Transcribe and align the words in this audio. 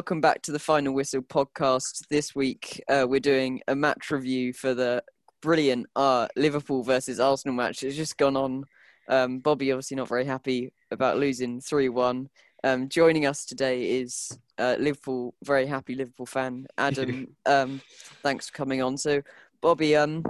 welcome 0.00 0.22
back 0.22 0.40
to 0.40 0.50
the 0.50 0.58
Final 0.58 0.94
Whistle 0.94 1.20
podcast. 1.20 2.08
This 2.08 2.34
week, 2.34 2.82
uh, 2.88 3.04
we're 3.06 3.20
doing 3.20 3.60
a 3.68 3.76
match 3.76 4.10
review 4.10 4.54
for 4.54 4.72
the 4.72 5.04
brilliant 5.42 5.88
uh, 5.94 6.26
Liverpool 6.36 6.82
versus 6.82 7.20
Arsenal 7.20 7.54
match. 7.54 7.82
It's 7.82 7.96
just 7.96 8.16
gone 8.16 8.34
on. 8.34 8.64
Um, 9.10 9.40
Bobby 9.40 9.70
obviously 9.72 9.98
not 9.98 10.08
very 10.08 10.24
happy 10.24 10.72
about 10.90 11.18
losing 11.18 11.60
three 11.60 11.90
one. 11.90 12.30
Um, 12.64 12.88
joining 12.88 13.26
us 13.26 13.44
today 13.44 14.00
is 14.00 14.38
uh, 14.56 14.76
Liverpool, 14.78 15.34
very 15.44 15.66
happy 15.66 15.94
Liverpool 15.94 16.24
fan, 16.24 16.66
Adam. 16.78 17.36
um, 17.44 17.82
thanks 18.22 18.48
for 18.48 18.56
coming 18.56 18.80
on. 18.80 18.96
So, 18.96 19.20
Bobby, 19.60 19.96
um, 19.96 20.24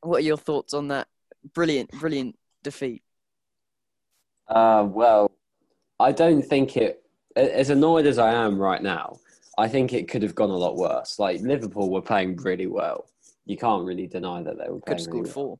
what 0.00 0.20
are 0.20 0.24
your 0.24 0.38
thoughts 0.38 0.72
on 0.72 0.88
that 0.88 1.08
brilliant, 1.52 1.90
brilliant 1.90 2.38
defeat? 2.62 3.02
Uh, 4.48 4.86
well, 4.88 5.30
I 5.98 6.10
don't 6.10 6.40
think 6.40 6.78
it. 6.78 6.99
As 7.36 7.70
annoyed 7.70 8.06
as 8.06 8.18
I 8.18 8.32
am 8.32 8.58
right 8.58 8.82
now, 8.82 9.18
I 9.58 9.68
think 9.68 9.92
it 9.92 10.08
could 10.08 10.22
have 10.22 10.34
gone 10.34 10.50
a 10.50 10.56
lot 10.56 10.76
worse. 10.76 11.18
Like 11.18 11.40
Liverpool 11.40 11.90
were 11.90 12.02
playing 12.02 12.36
really 12.36 12.66
well. 12.66 13.06
You 13.46 13.56
can't 13.56 13.84
really 13.84 14.06
deny 14.06 14.42
that 14.42 14.58
they 14.58 14.70
were 14.70 14.80
Could 14.80 14.94
have 14.94 15.00
scored 15.02 15.14
really 15.14 15.24
well. 15.24 15.32
four. 15.32 15.58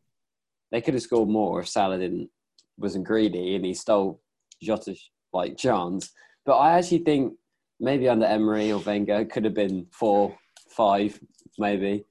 They 0.72 0.80
could 0.80 0.94
have 0.94 1.02
scored 1.02 1.28
more 1.28 1.60
if 1.60 1.68
Salah 1.68 1.98
didn't 1.98 2.30
wasn't 2.78 3.04
greedy 3.04 3.56
and 3.56 3.64
he 3.64 3.74
stole 3.74 4.20
Jota's 4.62 5.10
like 5.32 5.56
chance. 5.56 6.10
But 6.46 6.56
I 6.56 6.78
actually 6.78 6.98
think 6.98 7.34
maybe 7.78 8.08
under 8.08 8.26
Emery 8.26 8.72
or 8.72 8.80
Wenger 8.80 9.20
it 9.20 9.30
could 9.30 9.44
have 9.44 9.54
been 9.54 9.86
four, 9.90 10.36
five, 10.70 11.20
maybe. 11.58 12.04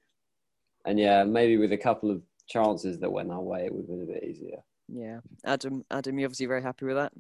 And 0.86 1.00
yeah, 1.00 1.24
maybe 1.24 1.58
with 1.58 1.72
a 1.74 1.78
couple 1.78 2.12
of 2.12 2.22
chances 2.48 3.00
that 3.00 3.12
went 3.12 3.32
our 3.32 3.42
way, 3.42 3.66
it 3.66 3.74
would 3.74 3.82
have 3.82 4.08
been 4.08 4.16
a 4.16 4.20
bit 4.20 4.30
easier. 4.30 4.58
Yeah, 4.88 5.20
Adam. 5.46 5.86
Adam, 5.92 6.18
you're 6.18 6.28
obviously 6.28 6.46
very 6.48 6.62
happy 6.64 6.86
with 6.86 6.96
that. 6.96 7.14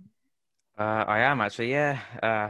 Uh, 0.80 1.04
I 1.08 1.20
am 1.20 1.42
actually, 1.42 1.72
yeah. 1.72 2.00
Uh, 2.24 2.50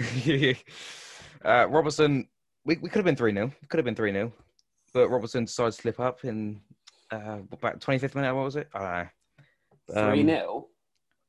uh, 1.48 1.66
Robertson, 1.68 2.26
we, 2.64 2.76
we 2.78 2.88
could 2.88 2.96
have 2.98 3.04
been 3.04 3.14
3 3.16 3.32
0. 3.32 3.52
Could 3.68 3.78
have 3.78 3.84
been 3.84 3.94
3 3.94 4.10
0. 4.12 4.32
But 4.92 5.08
Robertson 5.10 5.44
decided 5.44 5.72
to 5.72 5.80
slip 5.82 6.00
up 6.00 6.24
in 6.24 6.60
uh, 7.12 7.38
about 7.52 7.80
25th 7.80 8.16
minute, 8.16 8.34
what 8.34 8.44
was 8.44 8.56
it? 8.56 8.68
I 8.74 8.78
don't 9.88 9.96
know. 9.96 10.02
Um, 10.02 10.10
Three 10.12 10.24
0 10.26 10.66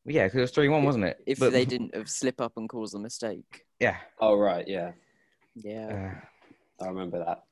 Yeah, 0.05 0.27
'cause 0.27 0.35
it 0.37 0.41
was 0.41 0.51
3 0.51 0.69
1, 0.69 0.83
wasn't 0.83 1.05
it? 1.05 1.21
If 1.27 1.37
But- 1.39 1.51
they 1.51 1.65
didn't 1.65 1.93
have 1.95 2.09
slip 2.09 2.41
up 2.41 2.53
and 2.57 2.67
cause 2.67 2.95
a 2.95 2.99
mistake. 2.99 3.65
Yeah. 3.79 3.97
Oh 4.19 4.37
right, 4.37 4.67
yeah, 4.67 4.93
Yeah. 5.55 6.15
Uh, 6.79 6.83
I 6.83 6.87
remember 6.87 7.19
that. 7.23 7.43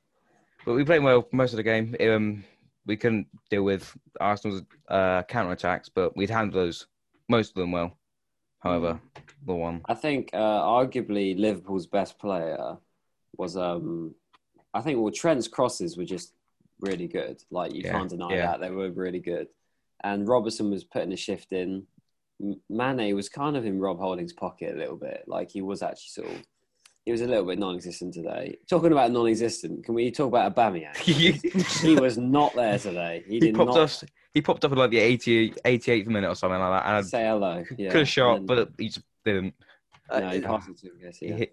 but 0.66 0.74
we 0.74 0.84
played 0.84 1.04
well 1.04 1.28
most 1.32 1.54
of 1.54 1.58
the 1.58 1.64
game. 1.64 1.96
Um, 2.00 2.44
we 2.88 2.98
couldn't 2.98 3.28
deal 3.52 3.62
with 3.64 3.96
Arsenal's 4.20 4.64
uh, 4.90 5.22
counter 5.24 5.52
attacks, 5.52 5.88
but 5.90 6.16
we'd 6.18 6.30
handled 6.32 6.56
those, 6.56 6.88
most 7.30 7.50
of 7.50 7.56
them 7.56 7.72
well. 7.72 7.96
However, 8.66 9.00
the 9.46 9.54
one. 9.54 9.82
I 9.86 9.94
think 9.94 10.32
uh, 10.34 10.38
arguably 10.38 11.38
Liverpool's 11.40 11.86
best 11.86 12.18
player 12.20 12.78
was 13.38 13.56
um 13.56 14.16
I 14.74 14.82
think 14.82 15.00
well 15.00 15.12
Trent's 15.12 15.48
crosses 15.48 15.98
were 15.98 16.06
just 16.06 16.34
really 16.80 17.08
good. 17.08 17.44
Like 17.52 17.74
you 17.74 17.82
Yeah, 17.84 17.92
can't 17.92 18.10
deny 18.10 18.34
yeah. 18.34 18.48
that 18.48 18.62
they 18.62 18.72
were 18.72 18.92
really 18.92 19.20
good. 19.20 19.48
And 20.04 20.28
Robertson 20.28 20.72
was 20.72 20.84
putting 20.84 21.14
a 21.14 21.18
shift 21.18 21.52
in. 21.54 21.86
Mane 22.70 23.16
was 23.16 23.30
kind 23.30 23.56
of 23.56 23.66
in 23.66 23.80
Rob 23.80 24.00
Holding's 24.00 24.34
pocket 24.34 24.76
a 24.76 24.78
little 24.78 24.98
bit. 24.98 25.24
Like 25.28 25.50
he 25.50 25.62
was 25.62 25.82
actually 25.82 26.24
sort 26.24 26.28
of 26.36 26.42
he 27.06 27.12
was 27.12 27.22
a 27.22 27.28
little 27.28 27.46
bit 27.46 27.60
non-existent 27.60 28.14
today. 28.14 28.58
Talking 28.70 28.92
about 28.92 29.12
non-existent, 29.12 29.86
can 29.86 29.94
we 29.94 30.10
talk 30.12 30.28
about 30.28 30.56
Aubameyang? 30.56 30.96
he 30.98 31.32
he 31.88 31.96
was 31.96 32.18
not 32.18 32.54
there 32.56 32.78
today. 32.80 33.24
He 33.28 33.40
did 33.40 33.56
popped 33.56 33.70
not 33.70 33.78
us. 33.80 34.04
He 34.34 34.42
popped 34.42 34.66
up 34.66 34.72
at 34.72 34.78
like 34.78 34.92
the 34.92 34.98
80, 35.00 35.52
88th 35.52 36.08
minute 36.08 36.30
or 36.30 36.36
something 36.36 36.60
like 36.60 36.84
that, 36.84 36.90
and 36.98 37.06
say 37.08 37.24
hello. 37.26 37.64
Yeah. 37.78 37.92
could 37.92 38.00
have 38.00 38.10
shot, 38.10 38.38
And 38.38 38.48
but 38.48 38.72
he 38.78 38.90
just 38.90 39.06
didn't. 39.24 39.54
no, 40.12 40.30
he 40.30 40.44
Uh, 40.44 40.48
passed 40.48 40.70
it 40.70 40.78
to 40.80 40.88
him, 40.88 40.94
I 41.00 41.06
guess, 41.06 41.22
yeah. 41.22 41.46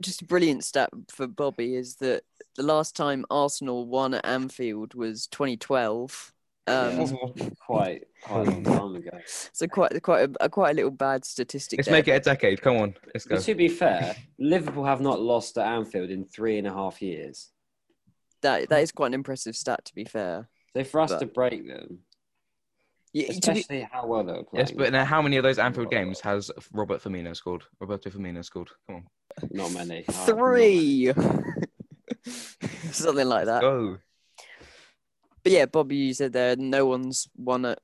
just 0.00 0.22
a 0.22 0.24
brilliant 0.24 0.64
stat 0.64 0.90
for 1.10 1.26
Bobby 1.26 1.74
is 1.74 1.96
that 1.96 2.22
the 2.56 2.62
last 2.62 2.96
time 2.96 3.24
Arsenal 3.30 3.86
won 3.86 4.14
at 4.14 4.24
Anfield 4.24 4.94
was 4.94 5.26
2012. 5.26 6.32
Um, 6.66 7.06
quite 7.66 8.04
quite 8.22 8.46
a 8.46 8.50
long 8.50 8.62
time 8.64 8.94
ago. 8.96 9.18
So 9.52 9.66
quite 9.66 10.02
quite 10.02 10.28
a, 10.28 10.44
a 10.44 10.48
quite 10.48 10.70
a 10.70 10.74
little 10.74 10.90
bad 10.90 11.24
statistic. 11.24 11.78
Let's 11.78 11.88
there. 11.88 11.96
make 11.98 12.08
it 12.08 12.12
a 12.12 12.20
decade. 12.20 12.60
Come 12.62 12.76
on, 12.76 12.94
let's 13.12 13.24
go. 13.24 13.36
But 13.36 13.44
to 13.44 13.54
be 13.54 13.68
fair, 13.68 14.14
Liverpool 14.38 14.84
have 14.84 15.00
not 15.00 15.20
lost 15.20 15.58
at 15.58 15.66
Anfield 15.66 16.10
in 16.10 16.24
three 16.24 16.58
and 16.58 16.66
a 16.66 16.72
half 16.72 17.00
years. 17.02 17.50
That 18.42 18.68
that 18.68 18.82
is 18.82 18.92
quite 18.92 19.08
an 19.08 19.14
impressive 19.14 19.56
stat, 19.56 19.84
to 19.86 19.94
be 19.94 20.04
fair. 20.04 20.48
So 20.76 20.84
for 20.84 21.00
us 21.00 21.10
But- 21.10 21.20
to 21.20 21.26
break 21.26 21.66
them, 21.66 22.00
Yeah, 23.12 23.32
to 23.32 23.64
be, 23.68 23.80
how 23.90 24.06
well 24.06 24.22
they 24.22 24.32
were 24.34 24.44
playing. 24.44 24.66
Yes, 24.68 24.70
but 24.76 24.92
now 24.92 25.04
how 25.04 25.20
many 25.20 25.36
of 25.38 25.42
those 25.42 25.58
Anfield 25.58 25.90
games 25.90 26.20
has 26.20 26.50
Robert 26.72 27.02
Firmino 27.02 27.34
scored? 27.34 27.64
Roberto 27.80 28.08
Firmino 28.10 28.44
scored. 28.44 28.68
Come 28.86 28.96
on, 29.42 29.48
not 29.50 29.72
many. 29.72 30.04
Not 30.08 30.26
three, 30.26 31.12
something 32.92 33.26
like 33.28 33.46
that. 33.46 33.60
go. 33.62 33.98
But 35.42 35.52
yeah, 35.52 35.66
Bobby, 35.66 35.96
you 35.96 36.14
said 36.14 36.32
there 36.32 36.56
no 36.56 36.86
one's 36.86 37.28
won 37.36 37.64
at 37.64 37.80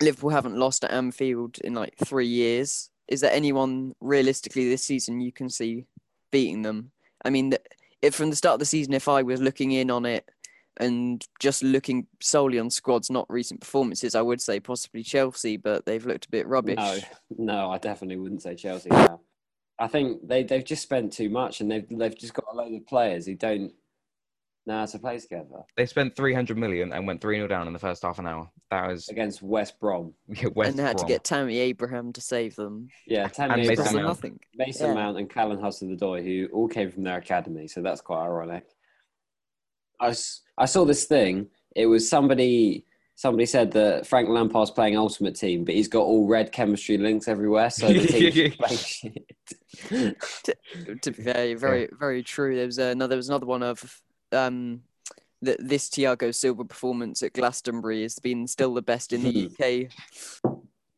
Liverpool 0.00 0.30
haven't 0.30 0.56
lost 0.56 0.84
at 0.84 0.92
Anfield 0.92 1.58
in 1.58 1.74
like 1.74 1.96
three 2.04 2.26
years. 2.26 2.90
Is 3.08 3.20
there 3.20 3.32
anyone 3.32 3.94
realistically 4.00 4.68
this 4.68 4.84
season 4.84 5.20
you 5.20 5.32
can 5.32 5.48
see 5.48 5.86
beating 6.30 6.62
them? 6.62 6.90
I 7.24 7.30
mean, 7.30 7.54
if 8.02 8.14
from 8.14 8.30
the 8.30 8.36
start 8.36 8.54
of 8.54 8.60
the 8.60 8.66
season, 8.66 8.94
if 8.94 9.08
I 9.08 9.22
was 9.22 9.40
looking 9.40 9.72
in 9.72 9.90
on 9.90 10.04
it 10.04 10.28
and 10.78 11.26
just 11.38 11.62
looking 11.62 12.06
solely 12.20 12.58
on 12.58 12.68
squads, 12.70 13.10
not 13.10 13.30
recent 13.30 13.60
performances, 13.60 14.14
I 14.14 14.22
would 14.22 14.40
say 14.40 14.60
possibly 14.60 15.02
Chelsea, 15.02 15.56
but 15.56 15.86
they've 15.86 16.04
looked 16.04 16.26
a 16.26 16.30
bit 16.30 16.46
rubbish. 16.46 16.76
No, 16.76 16.98
no, 17.38 17.70
I 17.70 17.78
definitely 17.78 18.16
wouldn't 18.16 18.42
say 18.42 18.54
Chelsea. 18.54 18.90
Now. 18.90 19.20
I 19.78 19.88
think 19.88 20.26
they 20.26 20.42
they've 20.42 20.64
just 20.64 20.82
spent 20.82 21.12
too 21.12 21.28
much, 21.28 21.60
and 21.60 21.70
they've 21.70 21.86
they've 21.88 22.16
just 22.16 22.34
got 22.34 22.46
a 22.50 22.54
load 22.54 22.74
of 22.74 22.86
players 22.86 23.26
who 23.26 23.34
don't 23.34 23.72
know 24.66 24.78
how 24.78 24.86
to 24.86 24.98
play 24.98 25.18
together 25.18 25.62
They 25.76 25.86
spent 25.86 26.16
three 26.16 26.34
hundred 26.34 26.58
million 26.58 26.92
and 26.92 27.06
went 27.06 27.20
three 27.20 27.36
0 27.36 27.46
down 27.48 27.66
in 27.66 27.72
the 27.72 27.78
first 27.78 28.02
half 28.02 28.18
an 28.18 28.26
hour. 28.26 28.50
That 28.70 28.88
was 28.88 29.08
against 29.08 29.42
West 29.42 29.78
Brom. 29.80 30.12
West 30.54 30.70
and 30.70 30.78
they 30.78 30.82
had 30.82 30.98
to 30.98 31.06
get 31.06 31.22
Tammy 31.24 31.58
Abraham 31.58 32.12
to 32.14 32.20
save 32.20 32.56
them. 32.56 32.88
Yeah, 33.06 33.28
Tammy 33.28 33.52
And 33.52 33.60
It's 33.62 33.68
Mason 33.70 33.82
Abraham, 33.82 33.94
Mount. 33.96 34.08
nothing. 34.08 34.40
Mason 34.56 34.86
Yeah. 34.88 34.94
Mount, 34.94 35.18
and 35.18 35.30
Callan 35.30 35.60
Hudson-Odoi, 35.60 36.24
who 36.24 36.48
all 36.52 36.68
came 36.68 36.90
from 36.90 37.04
their 37.04 37.18
academy. 37.18 37.68
So 37.68 37.80
that's 37.80 38.00
quite 38.00 38.24
ironic. 38.24 38.64
I, 40.00 40.08
s- 40.08 40.42
I 40.58 40.64
saw 40.66 40.84
this 40.84 41.04
thing. 41.04 41.46
It 41.74 41.86
was 41.86 42.08
somebody 42.08 42.84
somebody 43.14 43.46
said 43.46 43.70
that 43.72 44.06
Frank 44.06 44.28
Lampard's 44.28 44.70
playing 44.70 44.94
Ultimate 44.96 45.34
Team, 45.36 45.64
but 45.64 45.74
he's 45.74 45.88
got 45.88 46.00
all 46.02 46.26
red 46.26 46.52
chemistry 46.52 46.98
links 46.98 47.28
everywhere, 47.28 47.70
so 47.70 47.88
the 47.90 48.06
team's 48.06 48.56
playing 48.58 48.78
shit. 48.78 49.36
to 51.02 51.10
be 51.12 51.22
very, 51.22 51.54
very, 51.54 51.88
very 51.98 52.22
true. 52.22 52.54
There 52.56 52.66
was 52.66 52.78
uh, 52.78 52.82
another, 52.84 53.10
there 53.10 53.16
was 53.16 53.28
another 53.30 53.46
one 53.46 53.62
of 53.62 54.02
um, 54.32 54.82
that 55.42 55.56
this 55.60 55.88
Thiago 55.88 56.34
Silva 56.34 56.64
performance 56.64 57.22
at 57.22 57.32
Glastonbury 57.32 58.02
has 58.02 58.18
been 58.18 58.46
still 58.46 58.74
the 58.74 58.82
best 58.82 59.12
in 59.12 59.22
the 59.22 59.46
UK. 59.46 59.90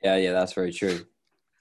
yeah, 0.03 0.17
yeah, 0.17 0.33
that's 0.33 0.53
very 0.53 0.73
true. 0.73 1.05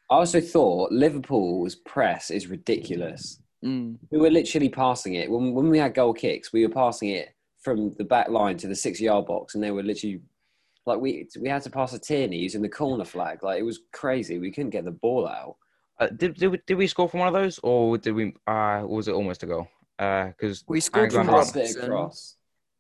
I 0.10 0.16
also 0.16 0.40
thought 0.40 0.92
Liverpool's 0.92 1.76
press 1.76 2.32
is 2.32 2.48
ridiculous. 2.48 3.40
Mm. 3.64 3.98
We 4.12 4.20
were 4.20 4.30
literally 4.30 4.70
passing 4.70 5.16
it 5.16 5.30
when 5.30 5.54
when 5.54 5.70
we 5.70 5.80
had 5.80 5.94
goal 5.94 6.14
kicks. 6.14 6.54
We 6.54 6.66
were 6.66 6.74
passing 6.74 7.10
it 7.10 7.34
from 7.62 7.94
the 7.98 8.04
back 8.04 8.30
line 8.30 8.58
to 8.58 8.68
the 8.68 8.76
six 8.76 9.02
yard 9.02 9.26
box, 9.26 9.56
and 9.56 9.64
they 9.64 9.72
were 9.72 9.84
literally 9.84 10.22
like 10.86 11.00
we 11.00 11.28
we 11.40 11.50
had 11.50 11.64
to 11.64 11.70
pass 11.70 11.94
a 11.94 12.00
Tierney 12.00 12.38
using 12.38 12.62
the 12.62 12.70
corner 12.70 13.04
flag. 13.04 13.44
Like 13.44 13.60
it 13.60 13.64
was 13.64 13.82
crazy. 13.92 14.40
We 14.40 14.52
couldn't 14.52 14.70
get 14.70 14.86
the 14.86 14.92
ball 14.92 15.28
out. 15.28 15.58
Uh, 16.00 16.08
did, 16.16 16.36
did, 16.36 16.50
we, 16.50 16.60
did 16.68 16.76
we 16.76 16.86
score 16.86 17.10
from 17.10 17.22
one 17.22 17.28
of 17.28 17.34
those, 17.34 17.60
or 17.64 17.98
did 17.98 18.14
we? 18.14 18.34
Uh, 18.48 18.82
or 18.82 18.98
was 18.98 19.08
it 19.08 19.16
almost 19.16 19.44
a 19.44 19.48
goal? 19.48 19.68
Because 19.98 20.64
We 20.68 20.80
scored 20.80 21.12
from 21.12 21.28
Passed 21.28 21.56
it 21.56 21.60
Robertson. 21.60 21.84
across. 21.84 22.36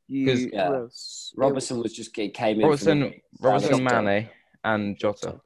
You, 0.08 0.50
yeah. 0.54 0.70
who? 0.70 0.90
Robertson 1.36 1.80
was 1.82 1.94
just 1.94 2.18
it 2.18 2.34
came 2.34 2.62
in. 2.62 2.78
from 2.78 3.00
the 3.00 3.14
Robertson. 3.42 3.82
Robertson, 3.82 4.06
Mane, 4.06 4.30
and 4.64 4.98
Jota. 4.98 5.42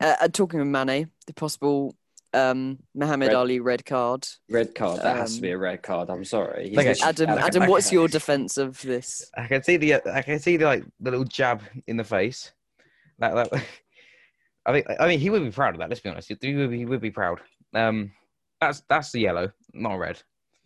Uh, 0.00 0.14
uh, 0.20 0.28
talking 0.28 0.60
of 0.60 0.66
Mane, 0.66 1.10
the 1.26 1.32
possible 1.34 1.96
um, 2.32 2.78
Mohamed 2.94 3.28
Red- 3.28 3.34
Ali 3.36 3.60
red 3.60 3.84
card. 3.84 4.26
Red 4.50 4.74
card. 4.74 5.00
That 5.02 5.16
has 5.16 5.32
to 5.32 5.38
Um, 5.38 5.42
be 5.42 5.50
a 5.52 5.58
red 5.58 5.82
card. 5.82 6.10
I'm 6.10 6.24
sorry. 6.24 6.68
He's 6.68 6.78
Okay. 6.78 6.88
literally- 6.88 7.08
Adam, 7.08 7.30
okay, 7.30 7.42
Adam, 7.42 7.62
okay. 7.62 7.70
what's 7.70 7.92
your 7.92 8.06
defense 8.08 8.58
of 8.58 8.80
this? 8.82 9.30
I 9.36 9.46
can 9.46 9.62
see 9.62 9.76
the 9.76 9.94
I 10.12 10.22
can 10.22 10.38
see 10.38 10.56
the 10.56 10.66
like 10.66 10.84
the 11.00 11.10
little 11.10 11.24
jab 11.24 11.62
in 11.86 11.96
the 11.96 12.04
face. 12.04 12.52
That, 13.20 13.34
that 13.34 13.48
I 14.66 14.72
think 14.72 14.86
I 15.00 15.08
mean 15.08 15.18
he 15.20 15.30
would 15.30 15.42
be 15.44 15.50
proud 15.50 15.74
of 15.74 15.80
that. 15.80 15.88
Let's 15.88 16.00
be 16.00 16.10
honest. 16.10 16.28
He 16.40 16.54
would 16.54 16.70
be, 16.70 16.78
he 16.78 16.84
would 16.86 17.00
be 17.00 17.10
proud. 17.10 17.40
Um, 17.72 18.12
that's 18.60 18.82
that's 18.88 19.10
the 19.12 19.20
yellow, 19.20 19.50
not 19.72 19.94
red. 19.96 20.20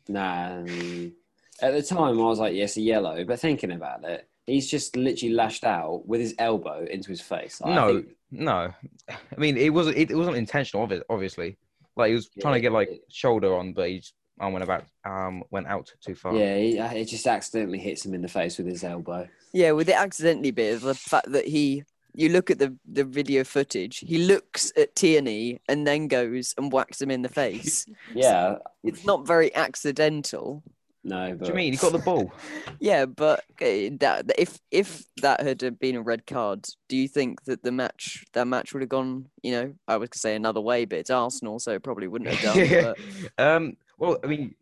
Nah. 0.09 0.59
um, 0.59 1.13
At 1.61 1.73
the 1.75 1.83
time, 1.83 2.19
I 2.21 2.25
was 2.25 2.39
like, 2.39 2.55
yes, 2.55 2.77
a 2.77 2.81
yellow. 2.81 3.25
But 3.25 3.41
thinking 3.41 3.73
about 3.73 4.05
it, 4.05 4.29
he's 4.47 4.71
just 4.71 4.97
literally 4.97 5.35
lashed 5.35 5.65
out 5.65 6.07
with 6.07 6.21
his 6.21 6.35
elbow 6.39 6.87
into 6.91 7.11
his 7.11 7.21
face. 7.21 7.61
Like, 7.61 7.73
I 7.73 7.75
no, 7.75 7.95
think- 7.95 8.17
no. 8.31 8.73
I 9.11 9.17
mean 9.39 9.57
it 9.57 9.71
wasn't 9.71 9.97
it, 9.97 10.11
it 10.11 10.17
wasn't 10.17 10.37
intentional 10.37 10.85
of 10.85 10.93
it. 10.93 11.03
Obviously, 11.11 11.57
like 11.97 12.09
he 12.09 12.15
was 12.15 12.29
trying 12.41 12.55
to 12.55 12.61
get 12.61 12.73
like 12.73 12.89
Yeah. 12.91 12.97
shoulder 13.11 13.55
on, 13.55 13.73
but 13.73 13.89
he 13.89 13.99
just 13.99 14.15
arm 14.41 14.53
went 14.53 14.63
about 14.63 14.85
um 15.05 15.43
went 15.51 15.67
out 15.67 15.91
too 16.05 16.15
far. 16.15 16.35
yeah, 16.35 16.57
he, 16.57 16.79
uh, 16.79 16.93
it 16.93 17.07
just 17.07 17.27
accidentally 17.27 17.79
hits 17.79 18.05
him 18.07 18.15
in 18.15 18.23
the 18.23 18.29
face 18.29 18.57
with 18.59 18.67
his 18.67 18.85
elbow. 18.85 19.27
Yeah, 19.53 19.73
with 19.73 19.89
it 19.89 19.97
accidentally 19.97 20.51
bit 20.53 20.75
of 20.77 20.83
the 20.83 20.95
fact 20.95 21.33
that 21.33 21.47
he 21.49 21.83
you 22.19 22.31
look 22.31 22.51
at 22.51 22.59
the 22.59 22.77
the 22.85 23.05
video 23.05 23.45
footage. 23.45 24.01
He 24.01 24.19
looks 24.19 24.73
at 24.77 24.97
Tierney 24.97 25.61
and 25.69 25.87
then 25.87 26.09
goes 26.09 26.53
and 26.59 26.73
whacks 26.73 27.01
him 27.01 27.13
in 27.13 27.23
the 27.23 27.29
face. 27.29 27.87
Yeah, 28.15 28.57
it's 28.83 29.05
not 29.05 29.25
very 29.27 29.55
accidental. 29.55 30.65
no, 31.05 31.31
What 31.31 31.43
do 31.43 31.49
you 31.49 31.55
mean? 31.55 31.73
He 31.73 31.79
got 31.79 31.93
the 31.93 31.99
ball. 31.99 32.33
Yeah, 32.81 33.07
but 33.07 33.41
uh, 33.63 33.95
that 34.01 34.33
if 34.37 34.59
if 34.73 35.05
that 35.23 35.41
had 35.41 35.79
been 35.79 35.95
a 35.95 36.03
red 36.03 36.27
card, 36.27 36.67
do 36.89 36.97
you 36.97 37.07
think 37.07 37.45
that 37.45 37.63
the 37.63 37.71
match 37.71 38.25
that 38.33 38.47
match 38.47 38.73
would 38.73 38.83
have 38.83 38.89
gone? 38.89 39.27
You 39.43 39.53
know, 39.53 39.75
I 39.87 39.97
was 39.97 40.09
gonna 40.09 40.19
say 40.19 40.35
another 40.35 40.61
way, 40.61 40.87
but 40.87 40.99
it's 40.99 41.11
Arsenal, 41.11 41.61
so 41.61 41.71
it 41.73 41.85
probably 41.85 42.09
wouldn't 42.09 42.35
have 42.35 42.55
done. 42.55 42.95
But 43.39 43.45
um, 43.45 43.77
well, 43.97 44.19
I 44.25 44.27
mean, 44.27 44.57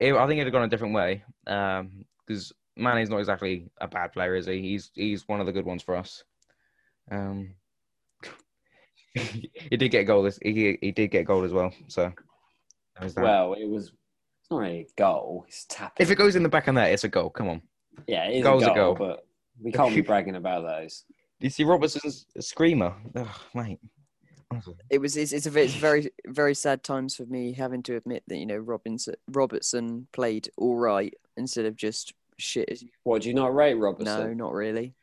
it, 0.00 0.14
I 0.14 0.26
think 0.26 0.40
it'd 0.40 0.46
have 0.46 0.58
gone 0.58 0.64
a 0.64 0.68
different 0.68 0.94
way. 0.94 1.22
Um, 1.46 2.06
because 2.26 2.52
Mane's 2.76 3.10
not 3.10 3.18
exactly 3.18 3.70
a 3.78 3.88
bad 3.88 4.12
player, 4.12 4.34
is 4.34 4.46
he? 4.46 4.60
He's 4.62 4.90
he's 4.94 5.28
one 5.28 5.40
of 5.40 5.46
the 5.46 5.52
good 5.52 5.66
ones 5.66 5.82
for 5.82 5.96
us. 5.96 6.24
Um, 7.10 7.54
he 9.14 9.76
did 9.76 9.88
get 9.90 10.00
a 10.00 10.04
goal. 10.04 10.22
This 10.22 10.38
he 10.42 10.78
he 10.80 10.92
did 10.92 11.10
get 11.10 11.20
a 11.20 11.24
goal 11.24 11.44
as 11.44 11.52
well. 11.52 11.72
So 11.88 12.12
there's 12.98 13.14
that. 13.14 13.24
well, 13.24 13.54
it 13.54 13.68
was. 13.68 13.86
It's 13.86 14.50
not 14.50 14.58
really 14.58 14.80
a 14.80 14.86
goal. 14.96 15.44
It's 15.48 15.64
tapping. 15.68 16.04
if 16.04 16.10
it 16.10 16.16
goes 16.16 16.36
in 16.36 16.42
the 16.42 16.48
back 16.48 16.68
of 16.68 16.74
that, 16.76 16.92
it's 16.92 17.04
a 17.04 17.08
goal. 17.08 17.30
Come 17.30 17.48
on. 17.48 17.62
yeah, 18.06 18.28
it 18.28 18.38
is 18.38 18.42
goal's 18.44 18.62
a 18.62 18.70
a 18.70 18.74
goal, 18.74 18.94
goal. 18.94 19.08
but 19.08 19.26
we 19.60 19.72
can't 19.72 19.94
be 19.94 20.00
bragging 20.02 20.36
about 20.36 20.62
those. 20.62 21.04
You 21.40 21.50
see 21.50 21.64
Robertson's 21.64 22.26
screamer? 22.40 22.94
Oh, 23.14 23.40
mate. 23.54 23.80
It 24.88 24.98
was 24.98 25.16
it's, 25.16 25.32
it's 25.32 25.46
a 25.46 25.50
ve- 25.50 25.62
it's 25.62 25.74
very 25.74 26.08
very 26.26 26.54
sad 26.54 26.84
times 26.84 27.16
for 27.16 27.26
me 27.26 27.52
having 27.52 27.82
to 27.84 27.96
admit 27.96 28.22
that 28.28 28.36
you 28.36 28.46
know 28.46 28.56
Robinson 28.56 29.16
Robertson 29.28 30.06
played 30.12 30.48
all 30.56 30.76
right 30.76 31.12
instead 31.36 31.66
of 31.66 31.76
just 31.76 32.14
shit. 32.38 32.68
As, 32.70 32.84
What 33.02 33.22
do 33.22 33.28
you 33.28 33.34
not 33.34 33.54
rate 33.54 33.74
Robertson? 33.74 34.20
no, 34.20 34.32
not 34.32 34.52
really. 34.52 34.94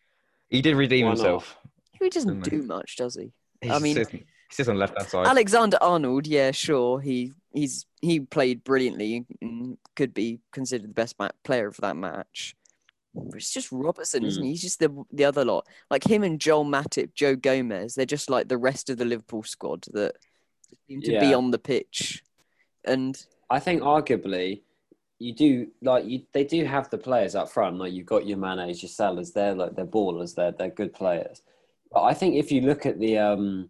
He 0.50 0.62
did 0.62 0.76
redeem 0.78 1.08
Why 1.08 1.16
not? 1.16 1.46
Himself. 1.94 2.06
He 2.06 2.10
doesn't 2.10 2.42
Didn't 2.42 2.52
he? 2.54 2.62
do 2.62 2.68
much, 2.68 2.96
does 2.98 3.16
he? 3.16 3.32
He's 3.62 3.72
I 3.72 3.80
mean- 3.80 3.96
sits, 3.96 4.12
he 4.12 4.26
sits 4.52 4.70
on 4.70 4.78
left 4.78 4.98
hand 4.98 5.10
side. 5.10 5.28
Alexander 5.28 5.78
Arnold, 5.82 6.28
yeah, 6.28 6.52
sure. 6.52 7.00
He 7.00 7.32
he's 7.54 7.86
he 8.02 8.20
played 8.20 8.64
brilliantly 8.64 9.26
and 9.42 9.78
could 9.96 10.14
be 10.14 10.40
considered 10.52 10.90
the 10.90 10.94
best 10.94 11.18
ma- 11.20 11.30
player 11.44 11.68
of 11.68 11.78
that 11.78 11.96
match. 11.96 12.56
But 13.16 13.36
it's 13.36 13.54
just 13.54 13.72
Robertson, 13.72 14.26
isn't 14.26 14.42
he? 14.42 14.50
Hmm. 14.50 14.52
He's 14.52 14.62
just 14.62 14.80
the 14.80 15.04
the 15.12 15.26
other 15.26 15.46
lot. 15.46 15.68
Like 15.90 16.04
him 16.06 16.24
and 16.24 16.40
Joel 16.42 16.66
Matip, 16.66 17.14
Joe 17.14 17.36
Gomez, 17.36 17.96
they're 17.96 18.06
just 18.06 18.30
like 18.30 18.48
the 18.48 18.58
rest 18.58 18.90
of 18.90 18.98
the 18.98 19.06
Liverpool 19.06 19.44
squad 19.44 19.86
that 19.94 20.16
seem 20.88 21.02
to 21.04 21.20
be 21.20 21.34
on 21.34 21.52
the 21.52 21.60
pitch. 21.60 22.24
And 22.86 23.16
I 23.50 23.60
think 23.60 23.82
arguably 23.82 24.62
you 25.20 25.34
do 25.34 25.68
like 25.82 26.06
you 26.06 26.24
they 26.34 26.44
do 26.44 26.66
have 26.66 26.90
the 26.90 26.98
players 26.98 27.36
up 27.36 27.50
front. 27.50 27.78
Like 27.78 27.94
you've 27.94 28.08
got 28.08 28.26
your 28.28 28.38
Mane's, 28.40 28.82
your 28.84 28.90
Salahs, 28.90 29.32
they're 29.32 29.56
like 29.56 29.76
they're 29.76 29.86
ballers, 29.86 30.36
they're 30.36 30.52
they're 30.52 30.70
good 30.70 30.94
players. 30.94 31.42
But 31.94 32.04
I 32.04 32.14
think 32.14 32.36
if 32.36 32.52
you 32.52 32.62
look 32.62 32.86
at 32.86 33.00
the 33.00 33.18
um 33.18 33.70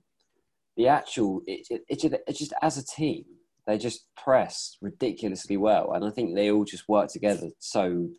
the 0.78 0.88
actual 0.88 1.42
it, 1.46 1.68
it, 1.70 1.82
it's 1.88 2.02
just, 2.04 2.16
it's 2.28 2.40
just 2.40 2.54
as 2.62 2.78
a 2.78 2.86
team, 2.86 3.26
they 3.68 3.78
just 3.78 4.06
press 4.16 4.78
ridiculously 4.82 5.58
well. 5.58 5.94
And 5.94 6.04
I 6.06 6.10
think 6.10 6.36
they 6.36 6.52
all 6.52 6.66
just 6.66 6.88
work 6.90 7.10
together 7.10 7.50
so 7.60 8.10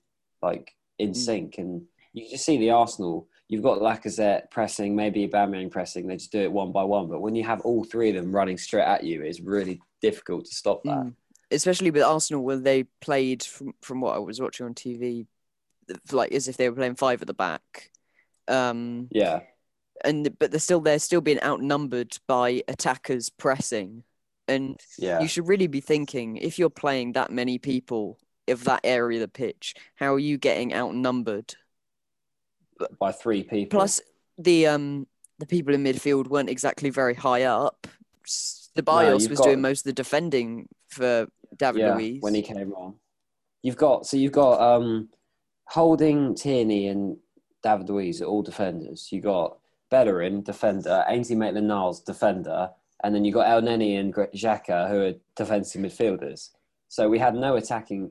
like 0.42 0.72
in 0.98 1.10
Mm. 1.10 1.16
sync 1.16 1.58
and 1.58 1.82
you 2.12 2.28
just 2.30 2.44
see 2.44 2.58
the 2.58 2.70
Arsenal 2.70 3.28
You've 3.48 3.62
got 3.62 3.80
Lacazette 3.80 4.50
pressing, 4.50 4.96
maybe 4.96 5.28
Aubameyang 5.28 5.70
pressing. 5.70 6.06
They 6.06 6.16
just 6.16 6.32
do 6.32 6.40
it 6.40 6.50
one 6.50 6.72
by 6.72 6.82
one. 6.82 7.08
But 7.08 7.20
when 7.20 7.34
you 7.34 7.44
have 7.44 7.60
all 7.60 7.84
three 7.84 8.08
of 8.08 8.16
them 8.16 8.34
running 8.34 8.56
straight 8.56 8.84
at 8.84 9.04
you, 9.04 9.22
it's 9.22 9.40
really 9.40 9.80
difficult 10.00 10.46
to 10.46 10.54
stop 10.54 10.82
that. 10.84 10.96
Mm. 10.96 11.14
especially 11.50 11.90
with 11.90 12.02
Arsenal 12.02 12.42
when 12.42 12.62
they 12.62 12.84
played 13.00 13.42
from 13.42 13.74
from 13.82 14.00
what 14.00 14.16
I 14.16 14.18
was 14.18 14.40
watching 14.40 14.64
on 14.66 14.74
TV, 14.74 15.26
like 16.10 16.32
as 16.32 16.48
if 16.48 16.56
they 16.56 16.68
were 16.68 16.74
playing 16.74 16.96
five 16.96 17.20
at 17.20 17.26
the 17.26 17.34
back. 17.34 17.90
Um, 18.48 19.08
Yeah, 19.10 19.40
and 20.04 20.36
but 20.38 20.50
they're 20.50 20.60
still 20.60 20.80
they're 20.80 20.98
still 20.98 21.20
being 21.20 21.42
outnumbered 21.42 22.18
by 22.26 22.62
attackers 22.68 23.30
pressing, 23.30 24.04
and 24.46 24.80
yeah. 24.98 25.20
you 25.20 25.28
should 25.28 25.48
really 25.48 25.66
be 25.66 25.80
thinking 25.80 26.36
if 26.36 26.58
you're 26.58 26.70
playing 26.70 27.12
that 27.12 27.30
many 27.30 27.58
people 27.58 28.18
of 28.48 28.64
that 28.64 28.80
area 28.84 29.18
of 29.18 29.22
the 29.22 29.28
pitch, 29.28 29.74
how 29.94 30.14
are 30.14 30.18
you 30.18 30.36
getting 30.38 30.74
outnumbered? 30.74 31.54
by 32.98 33.12
three 33.12 33.42
people. 33.42 33.78
Plus, 33.78 34.00
the 34.38 34.66
um 34.66 35.06
the 35.38 35.46
people 35.46 35.74
in 35.74 35.84
midfield 35.84 36.28
weren't 36.28 36.50
exactly 36.50 36.90
very 36.90 37.14
high 37.14 37.44
up. 37.44 37.86
The 38.74 38.82
you've 39.22 39.30
was 39.30 39.38
got- 39.38 39.44
doing 39.44 39.60
most 39.60 39.80
of 39.80 39.84
the 39.84 39.92
defending 39.92 40.68
for 40.88 41.26
David 41.56 41.80
yeah, 41.80 41.94
Luiz. 41.94 42.20
when 42.20 42.34
he 42.34 42.42
came 42.42 42.72
on. 42.72 42.94
You've 43.62 43.76
got 43.76 44.06
so 44.06 44.16
you've 44.16 44.32
got 44.32 44.60
um, 44.60 45.08
Holding, 45.66 46.34
Tierney, 46.34 46.88
and 46.88 47.16
David 47.62 47.88
Luiz 47.88 48.20
are 48.20 48.26
all 48.26 48.42
defenders. 48.42 49.08
You 49.10 49.20
got 49.20 49.58
Bellerin, 49.90 50.42
defender, 50.42 51.04
Ainsley 51.08 51.36
Maitland-Niles, 51.36 52.00
defender, 52.00 52.70
and 53.02 53.14
then 53.14 53.24
you 53.24 53.32
got 53.32 53.46
Elneny 53.46 53.98
and 53.98 54.12
Gr- 54.12 54.24
Xhaka, 54.34 54.88
who 54.88 55.02
are 55.02 55.12
defensive 55.36 55.80
midfielders. 55.80 56.50
So 56.88 57.08
we 57.08 57.18
had 57.18 57.34
no 57.34 57.56
attacking 57.56 58.10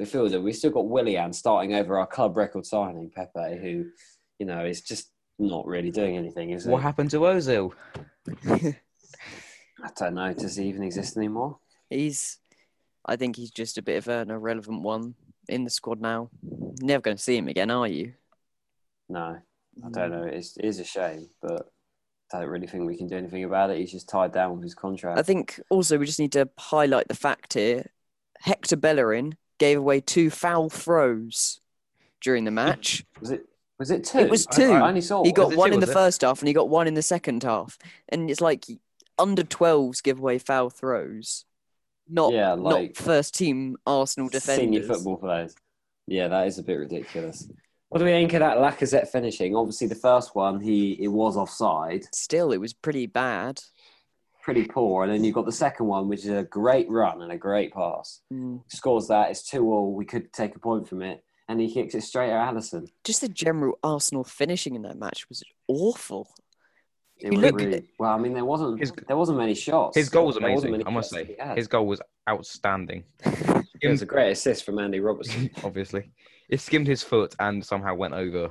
midfielder. 0.00 0.42
We 0.42 0.52
still 0.52 0.70
got 0.70 0.88
Willian 0.88 1.32
starting 1.32 1.74
over 1.74 1.98
our 1.98 2.06
club 2.06 2.36
record 2.36 2.64
signing, 2.64 3.10
Pepe, 3.14 3.58
who, 3.60 3.86
you 4.38 4.46
know, 4.46 4.64
is 4.64 4.80
just 4.80 5.10
not 5.38 5.66
really 5.66 5.90
doing 5.90 6.16
anything, 6.16 6.50
is 6.50 6.64
he? 6.64 6.70
What 6.70 6.82
happened 6.82 7.10
to 7.10 7.20
Ozil? 7.20 7.72
I 8.46 9.88
don't 9.96 10.14
know. 10.14 10.32
Does 10.32 10.56
he 10.56 10.66
even 10.66 10.82
exist 10.82 11.16
anymore? 11.16 11.58
He's, 11.88 12.38
I 13.04 13.16
think 13.16 13.36
he's 13.36 13.50
just 13.50 13.78
a 13.78 13.82
bit 13.82 13.98
of 13.98 14.08
an 14.08 14.30
irrelevant 14.30 14.82
one 14.82 15.14
in 15.48 15.64
the 15.64 15.70
squad 15.70 16.00
now. 16.00 16.30
Never 16.80 17.00
going 17.00 17.16
to 17.16 17.22
see 17.22 17.36
him 17.36 17.48
again, 17.48 17.70
are 17.70 17.88
you? 17.88 18.14
No. 19.08 19.38
I 19.84 19.90
don't 19.90 20.10
mm. 20.10 20.22
know. 20.22 20.24
It's, 20.24 20.56
it 20.56 20.64
is 20.64 20.80
a 20.80 20.84
shame, 20.84 21.28
but 21.40 21.70
I 22.32 22.40
don't 22.40 22.48
really 22.48 22.66
think 22.66 22.86
we 22.86 22.96
can 22.96 23.06
do 23.06 23.16
anything 23.16 23.44
about 23.44 23.70
it. 23.70 23.78
He's 23.78 23.92
just 23.92 24.08
tied 24.08 24.32
down 24.32 24.54
with 24.54 24.62
his 24.62 24.74
contract. 24.74 25.18
I 25.18 25.22
think 25.22 25.60
also 25.70 25.98
we 25.98 26.06
just 26.06 26.20
need 26.20 26.32
to 26.32 26.48
highlight 26.58 27.08
the 27.08 27.14
fact 27.14 27.54
here: 27.54 27.86
Hector 28.40 28.76
Bellerin 28.76 29.36
gave 29.58 29.78
away 29.78 30.00
two 30.00 30.30
foul 30.30 30.68
throws 30.68 31.60
during 32.20 32.44
the 32.44 32.50
match. 32.50 33.04
was 33.20 33.30
it? 33.30 33.46
Was 33.78 33.90
it 33.90 34.04
two? 34.04 34.18
It 34.18 34.30
was 34.30 34.46
two. 34.46 34.72
I 34.72 34.88
only 34.88 35.00
saw 35.00 35.24
he 35.24 35.32
got 35.32 35.56
one 35.56 35.70
two, 35.70 35.74
in 35.74 35.80
the 35.80 35.90
it? 35.90 35.94
first 35.94 36.20
half 36.20 36.40
and 36.40 36.48
he 36.48 36.54
got 36.54 36.68
one 36.68 36.86
in 36.86 36.94
the 36.94 37.02
second 37.02 37.42
half, 37.42 37.78
and 38.08 38.30
it's 38.30 38.40
like 38.40 38.66
under 39.18 39.42
12s 39.42 40.02
give 40.02 40.18
away 40.18 40.38
foul 40.38 40.70
throws, 40.70 41.44
not 42.08 42.32
Yeah, 42.32 42.54
like- 42.54 42.88
not 42.88 42.96
first 42.96 43.34
team 43.34 43.76
Arsenal 43.86 44.28
defenders. 44.28 44.64
senior 44.64 44.82
football 44.82 45.16
players. 45.16 45.54
Yeah, 46.06 46.28
that 46.28 46.46
is 46.46 46.58
a 46.58 46.62
bit 46.62 46.74
ridiculous. 46.74 47.48
What 47.90 47.98
do 47.98 48.04
we 48.04 48.12
think 48.12 48.32
of 48.34 48.40
that 48.40 48.58
Lacazette 48.58 49.08
finishing? 49.08 49.54
Obviously, 49.56 49.88
the 49.88 49.94
first 49.96 50.34
one 50.34 50.60
he 50.60 50.92
it 51.02 51.08
was 51.08 51.36
offside, 51.36 52.04
Still, 52.14 52.52
it 52.52 52.58
was 52.58 52.72
pretty 52.72 53.06
bad. 53.06 53.60
pretty 54.42 54.64
poor, 54.64 55.02
and 55.04 55.12
then 55.12 55.22
you've 55.24 55.34
got 55.34 55.44
the 55.44 55.52
second 55.52 55.86
one, 55.86 56.08
which 56.08 56.20
is 56.24 56.30
a 56.30 56.44
great 56.44 56.88
run 56.88 57.20
and 57.20 57.30
a 57.32 57.36
great 57.36 57.72
pass. 57.74 58.20
Mm. 58.32 58.62
Scores 58.68 59.08
that. 59.08 59.30
It's 59.30 59.42
two 59.42 59.70
all. 59.70 59.92
We 59.92 60.04
could 60.04 60.32
take 60.32 60.54
a 60.56 60.60
point 60.60 60.88
from 60.88 61.02
it, 61.02 61.22
and 61.48 61.60
he 61.60 61.72
kicks 61.72 61.94
it 61.96 62.02
straight 62.02 62.30
at 62.30 62.54
Alisson. 62.54 62.86
Just 63.04 63.20
the 63.22 63.28
general 63.28 63.78
Arsenal 63.82 64.22
finishing 64.24 64.76
in 64.76 64.82
that 64.82 64.96
match 64.96 65.28
was 65.28 65.42
awful. 65.68 66.28
It 67.18 67.32
You 67.32 67.40
was 67.40 67.50
look- 67.50 67.60
really, 67.60 67.88
well, 67.98 68.12
I 68.12 68.18
mean, 68.18 68.32
there 68.34 68.44
wasn't 68.46 68.78
His- 68.80 68.92
there 69.08 69.16
wasn't 69.16 69.36
many 69.38 69.54
shots. 69.54 69.96
His 69.96 70.08
goal 70.08 70.26
was 70.26 70.36
There 70.36 70.48
wasn't 70.50 70.70
amazing. 70.70 70.86
many 70.86 70.86
I 70.86 70.94
must 70.94 71.10
shots 71.12 71.26
say, 71.28 71.34
that 71.38 71.46
had. 71.48 71.58
his 71.58 71.66
goal 71.68 71.86
was 71.86 72.00
outstanding. 72.28 73.02
It 73.82 73.88
was 73.88 74.02
a 74.02 74.06
great 74.06 74.30
assist 74.32 74.64
from 74.64 74.78
Andy 74.78 75.00
Robertson. 75.00 75.50
Obviously, 75.64 76.10
it 76.48 76.60
skimmed 76.60 76.86
his 76.86 77.02
foot 77.02 77.34
and 77.38 77.64
somehow 77.64 77.94
went 77.94 78.14
over 78.14 78.50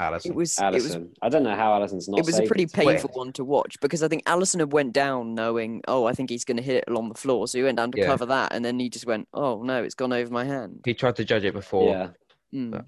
Alisson. 0.00 0.26
It 0.26 0.34
was 0.34 0.58
it 0.58 0.72
was 0.72 0.96
Alisson. 0.96 1.08
I 1.22 1.28
don't 1.28 1.42
know 1.44 1.54
how 1.54 1.72
Alisson's 1.78 2.08
not. 2.08 2.18
it 2.18 2.26
was 2.26 2.38
a 2.38 2.46
pretty 2.46 2.64
it. 2.64 2.72
painful 2.72 3.10
one 3.14 3.32
to 3.34 3.44
watch 3.44 3.78
because 3.80 4.02
I 4.02 4.08
think 4.08 4.24
Alisson 4.24 4.58
had 4.60 4.72
went 4.72 4.92
down 4.92 5.34
knowing, 5.34 5.82
oh, 5.86 6.04
I 6.06 6.12
think 6.12 6.30
he's 6.30 6.44
going 6.44 6.56
to 6.56 6.62
hit 6.62 6.76
it 6.78 6.84
along 6.88 7.08
the 7.10 7.14
floor, 7.14 7.46
so 7.46 7.58
he 7.58 7.64
went 7.64 7.76
down 7.76 7.92
to 7.92 7.98
Yeah. 7.98 8.06
cover 8.06 8.26
that, 8.26 8.52
and 8.52 8.64
then 8.64 8.78
he 8.80 8.88
just 8.88 9.06
went, 9.06 9.28
oh 9.32 9.62
no, 9.62 9.82
it's 9.84 9.94
gone 9.94 10.12
over 10.12 10.32
my 10.32 10.44
hand. 10.44 10.80
He 10.84 10.94
tried 10.94 11.16
to 11.16 11.24
judge 11.24 11.44
it 11.44 11.52
before, 11.54 11.88
Yeah, 11.90 12.08
Mm. 12.52 12.70
But- 12.72 12.84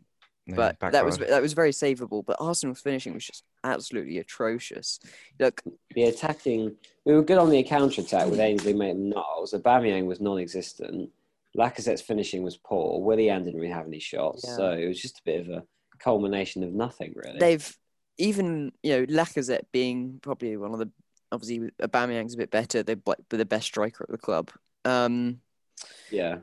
and 0.49 0.57
then 0.57 0.77
But 0.81 0.93
that 0.93 1.05
was 1.05 1.19
backfired. 1.19 1.33
that 1.33 1.43
was 1.43 1.53
very 1.55 1.73
savable. 1.73 2.25
But 2.25 2.37
Arsenal's 2.39 2.81
finishing 2.81 3.15
was 3.15 3.27
just 3.27 3.43
absolutely 3.65 4.19
atrocious. 4.19 5.01
Look, 5.41 5.61
the 5.93 6.05
attacking. 6.05 6.77
We 7.05 7.15
were 7.15 7.23
good 7.25 7.39
on 7.39 7.51
the 7.51 7.65
counter 7.65 8.01
attack 8.01 8.29
with 8.31 8.39
Ainsley 8.39 8.73
Maitland-Niles. 8.73 9.55
Aubameyang 9.55 10.07
was 10.07 10.21
non-existent. 10.21 11.11
Lacazette's 11.57 12.03
finishing 12.03 12.43
was 12.43 12.57
poor. 12.57 13.01
Willian 13.03 13.45
didn't 13.45 13.61
really 13.61 13.73
have 13.73 13.87
any 13.87 13.99
shots, 13.99 14.45
Yeah. 14.47 14.57
so 14.57 14.71
it 14.73 14.87
was 14.87 15.01
just 15.01 15.19
a 15.21 15.23
bit 15.25 15.41
of 15.41 15.49
a 15.49 15.63
culmination 15.99 16.63
of 16.63 16.73
nothing, 16.73 17.13
really. 17.17 17.39
they've 17.39 17.77
even 18.19 18.73
you 18.83 18.93
know 18.93 19.07
Lacazette 19.07 19.65
being 19.73 20.19
probably 20.23 20.57
one 20.57 20.73
of 20.73 20.79
the 20.79 20.91
obviously 21.33 21.71
Aubameyang's 21.83 22.35
a 22.35 22.39
bit 22.39 22.51
better. 22.51 22.83
They're 22.83 22.97
the 23.29 23.45
best 23.45 23.67
striker 23.67 24.05
at 24.05 24.11
the 24.11 24.19
club. 24.19 24.51
Um, 24.85 25.41
yeah, 26.11 26.39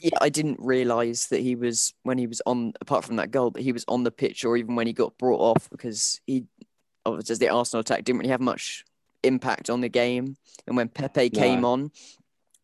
yeah, 0.00 0.16
I 0.20 0.28
didn't 0.28 0.58
realize 0.60 1.26
that 1.28 1.40
he 1.40 1.56
was 1.56 1.92
when 2.04 2.16
he 2.18 2.26
was 2.26 2.40
on 2.46 2.72
apart 2.80 3.04
from 3.04 3.16
that 3.16 3.30
goal 3.30 3.50
that 3.52 3.62
he 3.62 3.72
was 3.72 3.84
on 3.88 4.04
the 4.04 4.10
pitch 4.12 4.44
or 4.44 4.56
even 4.56 4.76
when 4.76 4.86
he 4.86 4.92
got 4.92 5.18
brought 5.18 5.40
off 5.40 5.68
because 5.70 6.20
he 6.26 6.44
obviously 7.04 7.36
the 7.36 7.48
Arsenal 7.48 7.80
attack 7.80 8.04
didn't 8.04 8.20
really 8.20 8.30
have 8.30 8.40
much 8.40 8.84
impact 9.22 9.68
on 9.68 9.80
the 9.80 9.88
game 9.88 10.36
and 10.66 10.76
when 10.76 10.88
Pepe 10.88 11.28
came 11.30 11.62
No. 11.62 11.72
on 11.72 11.90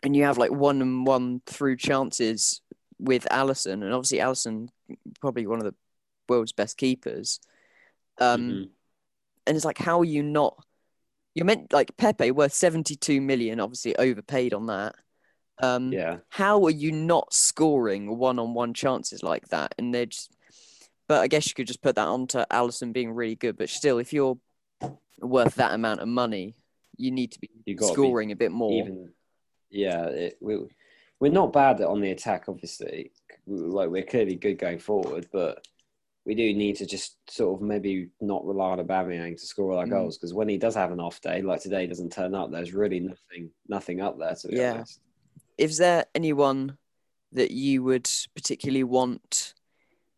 and 0.06 0.14
you 0.14 0.22
have 0.22 0.38
like 0.38 0.52
one 0.52 0.80
and 0.80 1.04
one 1.06 1.42
through 1.46 1.76
chances 1.76 2.60
with 2.98 3.26
Alisson 3.30 3.82
and 3.82 3.92
obviously 3.92 4.18
Alisson 4.18 4.68
probably 5.20 5.46
one 5.46 5.58
of 5.58 5.64
the 5.64 5.74
world's 6.28 6.52
best 6.52 6.76
keepers 6.78 7.40
um 8.18 8.40
Mhm. 8.40 8.70
and 9.46 9.56
it's 9.56 9.64
like, 9.64 9.78
how 9.78 10.00
are 10.00 10.04
you 10.04 10.22
not? 10.22 10.64
You're 11.34 11.44
meant 11.44 11.72
like 11.72 11.96
Pepe 11.96 12.30
worth 12.30 12.52
72 12.54 13.20
million, 13.20 13.60
obviously 13.60 13.94
overpaid 13.96 14.54
on 14.54 14.66
that. 14.66 14.94
Um, 15.62 15.92
Yeah, 15.92 16.18
how 16.30 16.64
are 16.64 16.70
you 16.70 16.90
not 16.92 17.32
scoring 17.32 18.16
one-on-one 18.18 18.74
chances 18.74 19.22
like 19.22 19.48
that? 19.48 19.74
And 19.78 19.94
they're 19.94 20.06
just, 20.06 20.32
but 21.08 21.20
I 21.20 21.28
guess 21.28 21.46
you 21.46 21.54
could 21.54 21.66
just 21.66 21.82
put 21.82 21.94
that 21.96 22.08
onto 22.08 22.38
Alisson 22.50 22.92
being 22.92 23.12
really 23.12 23.36
good. 23.36 23.56
But 23.56 23.68
still, 23.68 23.98
if 23.98 24.12
you're 24.12 24.38
worth 25.20 25.54
that 25.56 25.74
amount 25.74 26.00
of 26.00 26.08
money, 26.08 26.56
you 26.96 27.10
need 27.10 27.32
to 27.32 27.40
be 27.40 27.50
you 27.66 27.78
scoring 27.78 28.32
a 28.32 28.36
bit 28.36 28.50
more. 28.50 28.72
even. 28.72 29.12
Yeah, 29.70 30.06
it, 30.06 30.38
we 30.40 30.58
we're 31.20 31.32
not 31.32 31.52
bad 31.52 31.80
on 31.80 32.00
the 32.00 32.10
attack. 32.10 32.44
Obviously, 32.48 33.12
like 33.46 33.88
we're 33.88 34.02
clearly 34.04 34.36
good 34.36 34.58
going 34.58 34.78
forward, 34.78 35.28
but 35.32 35.66
we 36.24 36.34
do 36.34 36.52
need 36.54 36.76
to 36.76 36.86
just 36.86 37.16
sort 37.30 37.60
of 37.60 37.66
maybe 37.66 38.08
not 38.20 38.44
rely 38.44 38.70
on 38.72 38.78
Aubameyang 38.84 39.38
to 39.38 39.46
score 39.46 39.72
all 39.72 39.78
our 39.78 39.86
Mm. 39.86 39.90
goals 39.90 40.18
because 40.18 40.34
when 40.34 40.48
he 40.48 40.58
does 40.58 40.74
have 40.74 40.90
an 40.92 41.00
off 41.00 41.20
day, 41.20 41.40
like 41.42 41.60
today, 41.62 41.82
he 41.82 41.86
doesn't 41.86 42.12
turn 42.12 42.34
up. 42.34 42.50
There's 42.50 42.74
really 42.74 43.00
nothing 43.00 43.50
nothing 43.68 44.00
up 44.00 44.18
there 44.18 44.34
to 44.34 44.48
be 44.48 44.56
Yeah. 44.56 44.74
honest. 44.74 45.00
Is 45.58 45.78
there 45.78 46.04
anyone 46.14 46.76
that 47.32 47.50
you 47.50 47.82
would 47.82 48.10
particularly 48.34 48.84
want, 48.84 49.54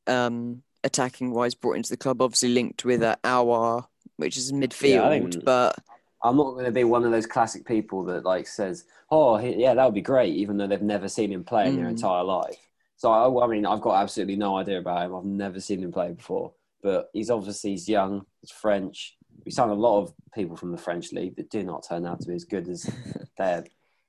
um, 0.07 0.63
attacking 0.85 1.31
wise, 1.33 1.55
brought 1.55 1.77
into 1.77 1.91
the 1.91 1.97
club? 1.97 2.21
Obviously 2.23 2.49
linked 2.51 2.85
with 2.85 3.03
uh, 3.03 3.17
our, 3.25 3.87
which 4.17 4.37
is 4.37 4.51
midfield, 4.53 5.33
think- 5.33 5.45
but 5.45 5.79
I'm 6.23 6.37
not 6.37 6.53
going 6.53 6.65
to 6.65 6.73
be 6.73 6.85
one 6.85 7.05
of 7.05 7.13
those 7.13 7.27
classic 7.27 7.65
people 7.67 8.03
that 8.05 8.25
like 8.25 8.47
says, 8.47 8.85
"Oh, 9.11 9.39
yeah, 9.39 9.75
that 9.75 9.85
would 9.85 9.95
be 9.95 10.01
great," 10.01 10.35
even 10.35 10.57
though 10.57 10.67
they've 10.67 10.83
never 10.83 11.09
seen 11.09 11.33
him 11.33 11.45
play 11.45 11.69
in 11.69 11.77
their 11.77 11.87
Mm. 11.87 11.91
entire 11.91 12.25
life. 12.25 12.57
So 12.97 13.11
I, 13.11 13.45
I 13.45 13.47
mean, 13.47 13.65
I've 13.65 13.81
got 13.81 14.03
absolutely 14.03 14.37
no 14.37 14.57
idea 14.57 14.79
about 14.81 15.07
him. 15.07 15.15
I've 15.15 15.25
never 15.25 15.61
seen 15.61 15.83
him 15.83 15.93
play 15.93 16.13
before, 16.13 16.53
but 16.83 17.11
he's 17.13 17.31
obviously 17.31 17.71
he's 17.71 17.89
young, 17.89 18.27
he's 18.41 18.51
French. 18.51 19.17
We 19.45 19.53
signed 19.53 19.71
a 19.71 19.75
lot 19.75 20.01
of 20.03 20.13
people 20.35 20.57
from 20.57 20.73
the 20.73 20.79
French 20.79 21.13
league 21.13 21.37
that 21.37 21.51
do 21.51 21.63
not 21.63 21.87
turn 21.89 22.05
out 22.05 22.21
to 22.21 22.29
be 22.29 22.35
as 22.35 22.45
good 22.45 22.69
as 22.69 22.91
they're 23.39 23.65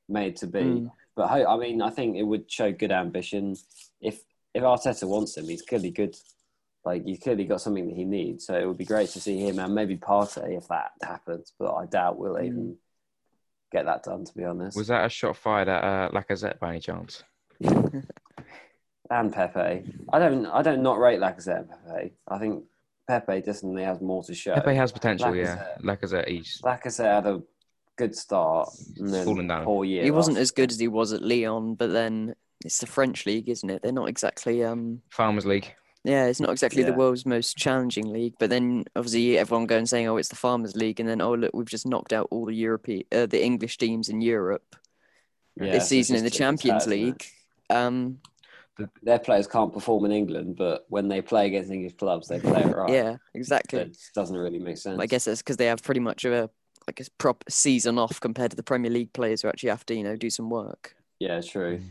made 0.07 0.35
to 0.37 0.47
be. 0.47 0.59
Mm. 0.61 0.91
But 1.15 1.25
I 1.29 1.57
mean, 1.57 1.81
I 1.83 1.91
think 1.91 2.15
it 2.17 2.23
would 2.23 2.51
show 2.51 2.71
good 2.71 2.91
ambition 2.91 3.55
if 4.01 4.21
if 4.55 4.63
Arteta 4.63 5.07
wants 5.07 5.37
him. 5.37 5.47
He's 5.47 5.61
clearly 5.61 5.91
good. 5.91 6.15
Like 6.89 7.05
he's 7.05 7.19
clearly 7.19 7.45
got 7.45 7.61
something 7.61 7.87
that 7.87 7.95
he 7.95 8.05
needs. 8.05 8.45
So 8.47 8.53
it 8.55 8.65
would 8.67 8.77
be 8.77 8.85
great 8.93 9.09
to 9.09 9.21
see 9.21 9.37
him 9.39 9.59
and 9.59 9.75
maybe 9.75 9.95
Partey 9.97 10.57
if 10.57 10.67
that 10.69 10.91
happens. 11.03 11.53
But 11.59 11.73
I 11.75 11.85
doubt 11.85 12.17
we'll 12.17 12.35
Mm. 12.35 12.45
even 12.45 12.77
get 13.71 13.85
that 13.85 14.03
done. 14.03 14.25
To 14.25 14.33
be 14.35 14.43
honest. 14.43 14.75
Was 14.77 14.87
that 14.87 15.05
a 15.05 15.09
shot 15.09 15.35
fired 15.37 15.69
at 15.69 15.83
uh, 15.83 16.09
Lacazette 16.11 16.57
by 16.59 16.69
any 16.71 16.79
chance? 16.79 17.23
and 19.09 19.33
Pepe. 19.33 19.83
I 20.13 20.19
don't. 20.19 20.45
I 20.47 20.61
don't 20.61 20.83
not 20.83 20.99
rate 20.99 21.19
Lacazette 21.19 21.59
and 21.59 21.69
Pepe. 21.69 22.13
I 22.27 22.37
think 22.39 22.63
Pepe 23.07 23.41
definitely 23.41 23.83
has 23.83 24.01
more 24.01 24.23
to 24.23 24.33
show. 24.33 24.53
Pepe 24.53 24.75
has 24.75 24.91
potential, 24.91 25.35
yeah. 25.35 25.65
Lacazette. 25.81 26.01
Lacazette, 26.01 26.27
he's 26.27 26.61
Lacazette 26.63 27.15
had 27.15 27.27
a 27.27 27.41
good 27.97 28.15
start 28.15 28.69
and 28.97 29.13
then 29.13 29.25
Fallen 29.25 29.47
down. 29.47 29.65
poor 29.65 29.83
year. 29.83 30.03
he 30.03 30.11
wasn't 30.11 30.37
after. 30.37 30.41
as 30.41 30.51
good 30.51 30.71
as 30.71 30.79
he 30.79 30.87
was 30.87 31.11
at 31.11 31.21
Lyon. 31.21 31.75
But 31.75 31.91
then 31.91 32.35
it's 32.63 32.79
the 32.79 32.87
French 32.87 33.25
league, 33.25 33.49
isn't 33.49 33.69
it? 33.69 33.81
They're 33.81 33.91
not 33.91 34.09
exactly 34.09 34.63
um. 34.63 35.01
Farmers 35.09 35.45
League. 35.45 35.73
Yeah, 36.05 36.25
it's 36.27 36.39
not 36.39 36.51
exactly 36.51 36.83
the 36.83 36.93
world's 36.93 37.25
most 37.25 37.57
challenging 37.57 38.11
league, 38.11 38.35
but 38.39 38.49
then 38.49 38.85
obviously 38.95 39.37
everyone 39.37 39.67
going 39.67 39.85
saying, 39.85 40.07
"Oh, 40.07 40.17
it's 40.17 40.29
the 40.29 40.35
Farmers 40.35 40.75
League," 40.75 40.99
and 40.99 41.09
then, 41.09 41.21
"Oh, 41.21 41.33
look, 41.33 41.51
we've 41.53 41.67
just 41.67 41.85
knocked 41.85 42.13
out 42.13 42.27
all 42.31 42.45
the 42.45 42.55
European, 42.55 43.03
uh, 43.11 43.25
the 43.25 43.43
English 43.43 43.77
teams 43.77 44.07
in 44.07 44.21
Europe 44.21 44.75
Yeah, 45.57 45.73
this 45.73 45.89
season 45.89 46.15
in 46.15 46.23
the 46.23 46.29
Champions 46.29 46.83
sad. 46.83 46.89
League." 46.89 47.25
Um, 47.69 48.19
Their 49.03 49.19
players 49.19 49.45
can't 49.45 49.73
perform 49.73 50.05
in 50.05 50.11
England, 50.11 50.55
but 50.55 50.85
when 50.87 51.09
they 51.09 51.21
play 51.21 51.47
against 51.47 51.69
English 51.69 51.95
clubs, 51.97 52.29
they 52.29 52.39
play 52.39 52.61
it 52.63 52.75
right. 52.75 52.93
yeah, 52.93 53.13
So 53.13 53.19
exactly. 53.35 53.79
it 53.81 53.97
doesn't 54.15 54.37
really 54.37 54.59
make 54.59 54.77
sense. 54.77 54.99
I 54.99 55.05
guess 55.05 55.25
that's 55.25 55.41
because 55.41 55.57
they 55.57 55.65
have 55.65 55.83
pretty 55.83 55.99
much 55.99 56.23
a 56.23 56.49
like 56.87 57.01
a 57.01 57.05
proper 57.17 57.45
season 57.49 57.99
off 57.99 58.19
compared 58.19 58.51
to 58.51 58.57
the 58.57 58.63
Premier 58.63 58.89
League 58.89 59.13
players 59.13 59.41
who 59.41 59.49
actually 59.49 59.69
have 59.69 59.85
to, 59.87 59.95
you 59.95 60.03
know, 60.03 60.15
do 60.15 60.29
some 60.29 60.49
work. 60.49 60.95
Yeah, 61.19 61.41
true. 61.41 61.81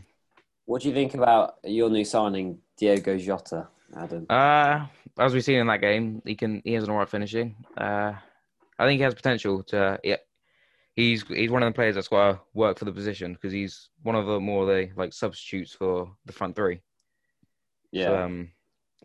What 0.65 0.81
do 0.81 0.89
you 0.89 0.93
think 0.93 1.13
about 1.13 1.55
your 1.63 1.89
new 1.89 2.03
signing, 2.03 2.59
Diogo 2.77 3.17
Jota, 3.17 3.67
Adam? 3.67 3.78
Uh, 4.29 4.85
as 5.17 5.33
we've 5.33 5.43
seen 5.43 5.59
in 5.59 5.67
that 5.67 5.81
game, 5.81 6.21
he 6.25 6.35
can 6.35 6.61
he 6.63 6.73
has 6.73 6.83
an 6.83 6.89
alright 6.91 7.09
finishing. 7.09 7.55
Uh, 7.77 8.13
I 8.77 8.85
think 8.85 8.97
he 8.97 9.03
has 9.03 9.13
potential 9.13 9.63
to. 9.63 9.99
Yeah, 10.03 10.17
he's 10.95 11.23
he's 11.27 11.51
one 11.51 11.63
of 11.63 11.71
the 11.71 11.75
players 11.75 11.95
that's 11.95 12.07
got 12.07 12.31
to 12.31 12.39
work 12.53 12.77
for 12.77 12.85
the 12.85 12.91
position 12.91 13.33
because 13.33 13.51
he's 13.51 13.89
one 14.03 14.15
of 14.15 14.25
the 14.25 14.39
more 14.39 14.65
the 14.65 14.89
like 14.95 15.13
substitutes 15.13 15.73
for 15.73 16.11
the 16.25 16.33
front 16.33 16.55
three. 16.55 16.81
Yeah, 17.91 18.05
So, 18.05 18.17
um, 18.17 18.51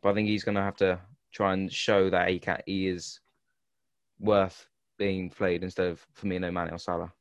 but 0.03 0.11
I 0.11 0.15
think 0.15 0.29
he's 0.29 0.45
going 0.45 0.57
to 0.57 0.63
have 0.63 0.77
to 0.77 1.01
try 1.33 1.53
and 1.53 1.73
show 1.73 2.11
that 2.11 2.29
he 2.29 2.39
can 2.39 2.61
he 2.67 2.89
is 2.89 3.21
worth 4.21 4.69
being 4.99 5.31
played 5.31 5.63
instead 5.63 5.89
of 5.89 6.07
Firmino, 6.15 6.53
Mane, 6.53 6.73
or 6.73 6.79
Salah. 6.79 7.13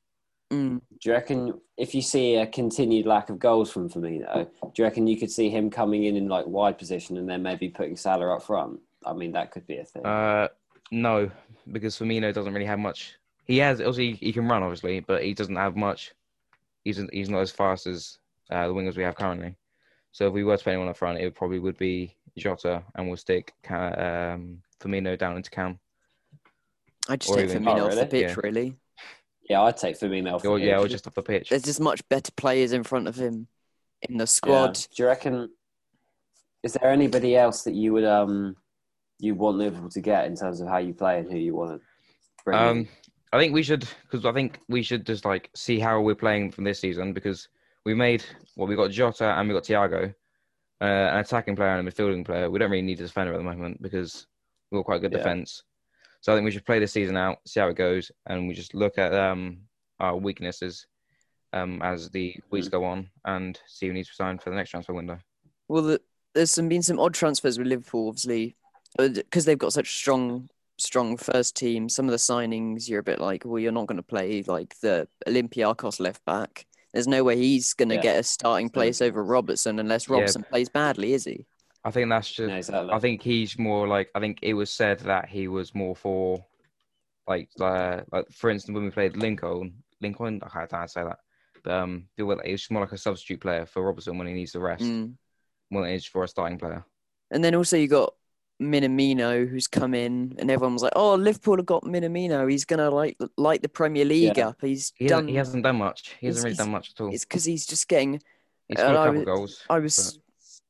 Mm. 0.53 0.81
Do 1.01 1.09
you 1.09 1.11
reckon 1.13 1.59
if 1.77 1.95
you 1.95 2.01
see 2.01 2.35
a 2.35 2.45
continued 2.45 3.05
lack 3.07 3.29
of 3.29 3.39
goals 3.39 3.71
from 3.71 3.89
Firmino, 3.89 4.47
do 4.61 4.71
you 4.77 4.83
reckon 4.83 5.07
you 5.07 5.17
could 5.17 5.31
see 5.31 5.49
him 5.49 5.69
coming 5.71 6.03
in 6.03 6.15
in 6.15 6.27
like 6.27 6.45
wide 6.45 6.77
position 6.77 7.17
and 7.17 7.27
then 7.27 7.41
maybe 7.41 7.69
putting 7.69 7.95
Salah 7.97 8.35
up 8.35 8.43
front? 8.43 8.79
I 9.05 9.13
mean, 9.13 9.31
that 9.33 9.51
could 9.51 9.65
be 9.65 9.77
a 9.77 9.83
thing. 9.83 10.05
Uh, 10.05 10.47
no, 10.91 11.31
because 11.71 11.97
Firmino 11.97 12.31
doesn't 12.33 12.53
really 12.53 12.67
have 12.67 12.79
much. 12.79 13.15
He 13.45 13.57
has 13.57 13.79
obviously 13.81 14.13
he 14.13 14.31
can 14.31 14.47
run 14.47 14.63
obviously, 14.63 14.99
but 14.99 15.23
he 15.23 15.33
doesn't 15.33 15.55
have 15.55 15.75
much. 15.75 16.13
He's 16.85 17.01
he's 17.11 17.29
not 17.29 17.41
as 17.41 17.51
fast 17.51 17.87
as 17.87 18.19
uh, 18.51 18.67
the 18.67 18.73
wingers 18.73 18.95
we 18.95 19.03
have 19.03 19.15
currently. 19.15 19.55
So 20.11 20.27
if 20.27 20.33
we 20.33 20.43
were 20.43 20.55
to 20.57 20.63
play 20.63 20.73
anyone 20.73 20.89
up 20.89 20.97
front, 20.97 21.17
it 21.19 21.33
probably 21.33 21.59
would 21.59 21.77
be 21.77 22.15
Jota, 22.37 22.83
and 22.95 23.07
we'll 23.07 23.17
stick 23.17 23.53
Ca- 23.63 24.33
um, 24.35 24.61
Firmino 24.79 25.17
down 25.17 25.35
into 25.35 25.49
Cam. 25.49 25.79
I 27.09 27.15
just 27.17 27.31
Or 27.31 27.37
take 27.37 27.49
even- 27.49 27.63
Firmino 27.63 27.79
Oh, 27.79 27.87
off 27.87 27.95
the 27.95 28.05
pitch, 28.05 28.29
Yeah. 28.29 28.35
really. 28.43 28.75
Yeah, 29.49 29.61
I'd 29.61 29.77
take 29.77 29.99
Firmino. 29.99 30.33
off 30.33 30.43
the 30.43 30.55
yeah, 30.55 30.77
or 30.77 30.83
pitch. 30.83 30.91
just 30.91 31.07
off 31.07 31.13
the 31.15 31.21
pitch. 31.21 31.49
There's 31.49 31.63
just 31.63 31.79
much 31.81 32.07
better 32.09 32.31
players 32.35 32.71
in 32.73 32.83
front 32.83 33.07
of 33.07 33.15
him 33.15 33.47
in 34.09 34.17
the 34.17 34.23
Yeah. 34.23 34.25
squad. 34.25 34.73
Do 34.73 35.03
you 35.03 35.07
reckon? 35.07 35.49
Is 36.63 36.73
there 36.73 36.89
anybody 36.89 37.35
else 37.35 37.63
that 37.63 37.73
you 37.73 37.93
would 37.93 38.05
um 38.05 38.55
you 39.19 39.35
want 39.35 39.57
Liverpool 39.57 39.89
to 39.89 40.01
get 40.01 40.25
in 40.25 40.35
terms 40.35 40.61
of 40.61 40.67
how 40.67 40.77
you 40.77 40.93
play 40.93 41.19
and 41.19 41.31
who 41.31 41.37
you 41.37 41.55
want 41.55 41.71
to 41.79 41.85
bring? 42.45 42.57
in? 42.59 42.67
Um, 42.67 42.87
I 43.31 43.39
think 43.39 43.53
we 43.53 43.63
should 43.63 43.87
because 44.03 44.25
I 44.25 44.31
think 44.31 44.59
we 44.69 44.83
should 44.83 45.05
just 45.05 45.25
like 45.25 45.49
see 45.55 45.79
how 45.79 45.99
we're 46.01 46.15
playing 46.15 46.51
from 46.51 46.63
this 46.63 46.79
season 46.79 47.13
because 47.13 47.49
we 47.85 47.93
made 47.93 48.23
well 48.55 48.67
we 48.67 48.75
got 48.75 48.91
Jota 48.91 49.25
and 49.37 49.47
we 49.49 49.53
got 49.55 49.63
Thiago, 49.63 50.13
uh, 50.81 50.85
an 50.85 51.17
attacking 51.19 51.55
player 51.55 51.69
and 51.77 51.87
a 51.87 51.91
midfielding 51.91 52.25
player. 52.25 52.49
We 52.49 52.59
don't 52.59 52.71
really 52.71 52.83
need 52.83 52.99
a 52.99 53.03
defender 53.03 53.33
at 53.33 53.37
the 53.37 53.43
moment 53.43 53.81
because 53.81 54.27
we've 54.71 54.79
got 54.79 54.85
quite 54.85 55.01
good 55.01 55.11
Yeah. 55.11 55.17
defense. 55.17 55.63
So 56.23 56.31
I 56.31 56.37
think 56.37 56.45
we 56.45 56.51
should 56.51 56.65
play 56.65 56.79
the 56.79 56.87
season 56.87 57.17
out, 57.17 57.39
see 57.45 57.59
how 57.59 57.67
it 57.67 57.75
goes, 57.75 58.09
and 58.27 58.47
we 58.47 58.53
just 58.53 58.73
look 58.73 58.97
at 58.97 59.13
um, 59.13 59.57
our 59.99 60.15
weaknesses 60.15 60.87
um, 61.51 61.81
as 61.81 62.09
the 62.11 62.33
weeks 62.49 62.69
go 62.69 62.85
on 62.85 63.09
and 63.25 63.59
see 63.67 63.87
who 63.87 63.93
needs 63.93 64.07
to 64.07 64.15
sign 64.15 64.39
for 64.39 64.49
the 64.49 64.55
next 64.55 64.69
transfer 64.69 64.93
window. 64.93 65.19
Well, 65.67 65.81
the, 65.81 66.01
there's 66.33 66.49
some 66.49 66.69
been 66.69 66.81
some 66.81 66.97
odd 66.97 67.13
transfers 67.13 67.57
with 67.57 67.67
Liverpool, 67.67 68.07
obviously, 68.07 68.55
because 68.97 69.43
they've 69.43 69.57
got 69.57 69.73
such 69.73 69.97
strong, 69.97 70.47
strong 70.77 71.17
first 71.17 71.57
team. 71.57 71.89
Some 71.89 72.05
of 72.05 72.11
the 72.11 72.17
signings, 72.17 72.87
you're 72.87 73.01
a 73.01 73.03
bit 73.03 73.19
like, 73.19 73.43
well, 73.43 73.59
you're 73.59 73.73
not 73.73 73.87
going 73.87 73.97
to 73.97 74.01
play 74.01 74.43
like 74.47 74.79
the 74.79 75.09
Olympiacos 75.27 75.99
left 75.99 76.23
back. 76.23 76.65
There's 76.93 77.05
no 77.05 77.25
way 77.25 77.35
he's 77.35 77.73
going 77.73 77.89
to 77.89 77.95
Yeah. 77.95 78.01
get 78.01 78.19
a 78.19 78.23
starting 78.23 78.69
place 78.69 79.01
over 79.01 79.21
Robertson 79.21 79.77
unless 79.77 80.07
Yeah. 80.07 80.13
Robertson 80.13 80.43
plays 80.43 80.69
badly, 80.69 81.11
is 81.11 81.25
he? 81.25 81.45
I 81.85 81.91
think 81.91 82.09
that's 82.09 82.29
just 82.31 82.47
No, 82.49 82.55
exactly. 82.55 82.91
I 82.93 82.99
think 82.99 83.21
he's 83.21 83.57
more 83.59 83.87
like 83.87 84.09
I 84.15 84.19
think 84.19 84.39
it 84.41 84.53
was 84.53 84.71
said 84.71 84.99
that 85.01 85.27
he 85.29 85.47
was 85.47 85.75
more 85.75 85.95
for 85.95 86.45
like 87.27 87.49
uh, 87.59 88.01
like 88.11 88.29
for 88.31 88.49
instance 88.49 88.73
when 88.75 88.85
we 88.85 88.91
played 88.91 89.15
Lincoln 89.17 89.83
Lincoln 90.01 90.41
I 90.43 90.49
can't, 90.49 90.73
I 90.73 90.77
can't 90.77 90.91
say 90.91 91.03
that 91.03 91.19
but 91.63 91.73
um 91.73 92.07
it 92.17 92.23
was 92.23 92.67
more 92.71 92.81
like 92.81 92.91
a 92.91 92.97
substitute 92.97 93.41
player 93.41 93.65
for 93.65 93.83
Robertson 93.83 94.17
when 94.17 94.27
he 94.27 94.33
needs 94.33 94.51
the 94.53 94.59
rest 94.59 94.83
Mm. 94.83 95.13
more 95.71 95.83
than 95.83 95.91
it 95.91 95.95
is 95.95 96.05
for 96.05 96.23
a 96.23 96.27
starting 96.27 96.57
player. 96.59 96.83
And 97.31 97.43
then 97.43 97.55
also 97.55 97.77
you 97.77 97.87
got 97.87 98.13
Minamino 98.61 99.47
who's 99.49 99.67
come 99.67 99.93
in, 99.93 100.35
and 100.37 100.49
everyone 100.51 100.73
was 100.73 100.83
like, 100.83 100.93
"Oh, 100.95 101.15
Liverpool 101.15 101.57
have 101.57 101.65
got 101.65 101.83
Minamino. 101.83 102.49
He's 102.49 102.65
gonna 102.65 102.89
like 102.91 103.17
light 103.37 103.61
the 103.61 103.67
Premier 103.69 104.05
League 104.05 104.37
Yeah. 104.37 104.49
up. 104.49 104.57
He's 104.61 104.93
He 104.95 105.07
done. 105.07 105.23
hasn't, 105.23 105.29
he 105.31 105.35
hasn't 105.35 105.63
done 105.63 105.77
much. 105.77 106.15
He 106.19 106.27
hasn't 106.27 106.43
really 106.45 106.55
done 106.55 106.71
much 106.71 106.91
at 106.91 107.01
all. 107.01 107.13
It's 107.13 107.25
because 107.25 107.43
he's 107.43 107.65
just 107.65 107.87
getting 107.87 108.21
He's 108.69 108.79
and 108.79 108.95
a 108.95 108.99
I 108.99 109.05
couple 109.07 109.13
was- 109.19 109.25
goals. 109.25 109.63
I 109.69 109.79
was 109.79 110.19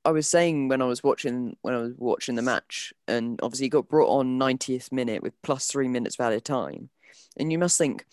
I 0.06 0.12
was 0.12 0.28
saying 0.28 0.68
when 0.68 0.82
I 0.82 0.86
was 0.86 1.04
watching 1.04 1.56
when 1.62 1.74
I 1.74 1.78
was 1.78 1.94
watching 1.98 2.36
the 2.36 2.42
match, 2.42 2.94
and 3.08 3.40
obviously 3.42 3.66
he 3.66 3.70
got 3.70 3.88
brought 3.88 4.10
on 4.10 4.40
90th 4.40 4.92
minute 4.92 5.24
with 5.24 5.42
plus 5.42 5.68
three 5.68 5.88
minutes 5.88 6.16
of 6.16 6.26
added 6.26 6.46
time, 6.46 6.90
and 7.38 7.52
you 7.52 7.58
must 7.58 7.78
think, 7.78 8.06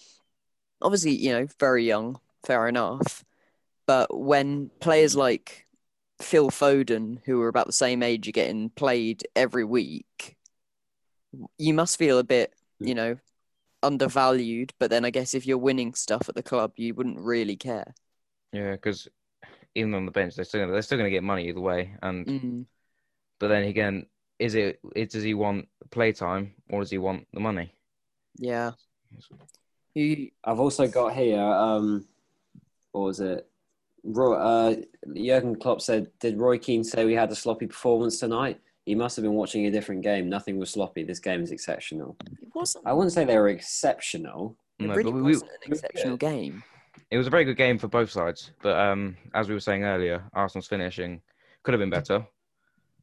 obviously 0.83 1.13
you 1.13 1.33
know 1.33 1.47
very 1.59 1.85
young, 1.85 2.21
fair 2.45 2.69
enough, 2.69 3.25
but 3.87 4.17
when 4.17 4.71
players 4.81 5.17
like 5.17 5.67
Phil 6.21 6.51
Foden, 6.51 7.21
who 7.25 7.41
are 7.43 7.49
about 7.49 7.67
the 7.67 7.73
same 7.73 8.03
age, 8.03 8.29
are 8.29 8.33
getting 8.33 8.71
played 8.71 9.25
every 9.35 9.65
week, 9.65 10.37
you 11.59 11.75
must 11.75 11.99
feel 11.99 12.19
a 12.19 12.25
bit 12.25 12.55
you 12.79 12.95
know 12.95 13.17
undervalued. 13.83 14.73
But 14.79 14.91
then 14.91 15.05
I 15.05 15.11
guess 15.11 15.35
if 15.35 15.47
you're 15.47 15.59
winning 15.59 15.95
stuff 15.95 16.29
at 16.29 16.35
the 16.35 16.43
club, 16.43 16.73
you 16.77 16.95
wouldn't 16.95 17.19
really 17.19 17.57
care. 17.57 17.95
Yeah, 18.53 18.73
because 18.73 19.09
even 19.75 19.95
on 19.95 20.05
the 20.07 20.13
bench, 20.13 20.35
they're 20.35 20.45
still 20.45 20.71
they're 20.71 20.83
still 20.83 20.99
going 20.99 21.11
to 21.11 21.15
get 21.17 21.23
money 21.23 21.49
either 21.49 21.61
way. 21.61 21.95
And 22.03 22.27
Mm. 22.27 22.65
but 23.39 23.49
then 23.49 23.65
again, 23.65 24.07
is 24.39 24.55
it, 24.55 24.81
it 24.97 25.11
does 25.11 25.23
he 25.23 25.35
want 25.35 25.69
playtime 25.91 26.55
or 26.71 26.81
does 26.81 26.91
he 26.91 26.99
want 26.99 27.27
the 27.33 27.41
money? 27.41 27.73
Yeah. 28.37 28.73
You, 29.95 30.31
I've 30.45 30.61
also 30.61 30.87
got 30.89 31.15
here. 31.15 31.41
Um, 31.41 32.07
what 32.93 33.01
was 33.03 33.21
it? 33.21 33.47
Roy, 34.05 34.35
uh, 34.35 34.77
Jurgen 35.15 35.57
Klopp 35.57 35.81
said, 35.81 36.11
"Did 36.21 36.39
Roy 36.39 36.59
Keane 36.59 36.85
say 36.85 37.05
we 37.05 37.15
had 37.15 37.31
a 37.31 37.35
sloppy 37.35 37.67
performance 37.67 38.19
tonight? 38.19 38.61
He 38.87 38.95
must 38.95 39.17
have 39.17 39.25
been 39.25 39.35
watching 39.35 39.67
a 39.67 39.71
different 39.71 40.03
game. 40.03 40.29
Nothing 40.29 40.59
was 40.59 40.71
sloppy. 40.71 41.03
This 41.05 41.19
game 41.19 41.43
is 41.43 41.51
exceptional. 41.51 42.17
it 42.41 42.49
wasn't. 42.55 42.87
I 42.87 42.93
wouldn't 42.93 43.13
say 43.13 43.25
they 43.25 43.37
were 43.37 43.49
exceptional. 43.49 44.57
It 44.79 44.87
No, 44.87 44.95
really 44.95 45.11
but 45.11 45.15
we- 45.17 45.23
we- 45.23 45.33
wasn't 45.33 45.51
an 45.67 45.73
exceptional 45.73 46.17
game. 46.17 46.63
It 47.11 47.19
was 47.19 47.27
a 47.27 47.31
very 47.31 47.45
good 47.45 47.57
game 47.57 47.79
for 47.79 47.89
both 47.89 48.11
sides, 48.11 48.53
but 48.63 48.79
um, 48.79 49.17
as 49.35 49.49
we 49.49 49.55
were 49.55 49.61
saying 49.61 49.85
earlier, 49.85 50.25
Arsenal's 50.33 50.69
finishing 50.69 51.21
could 51.63 51.75
have 51.75 51.81
been 51.81 51.91
better. 51.91 52.27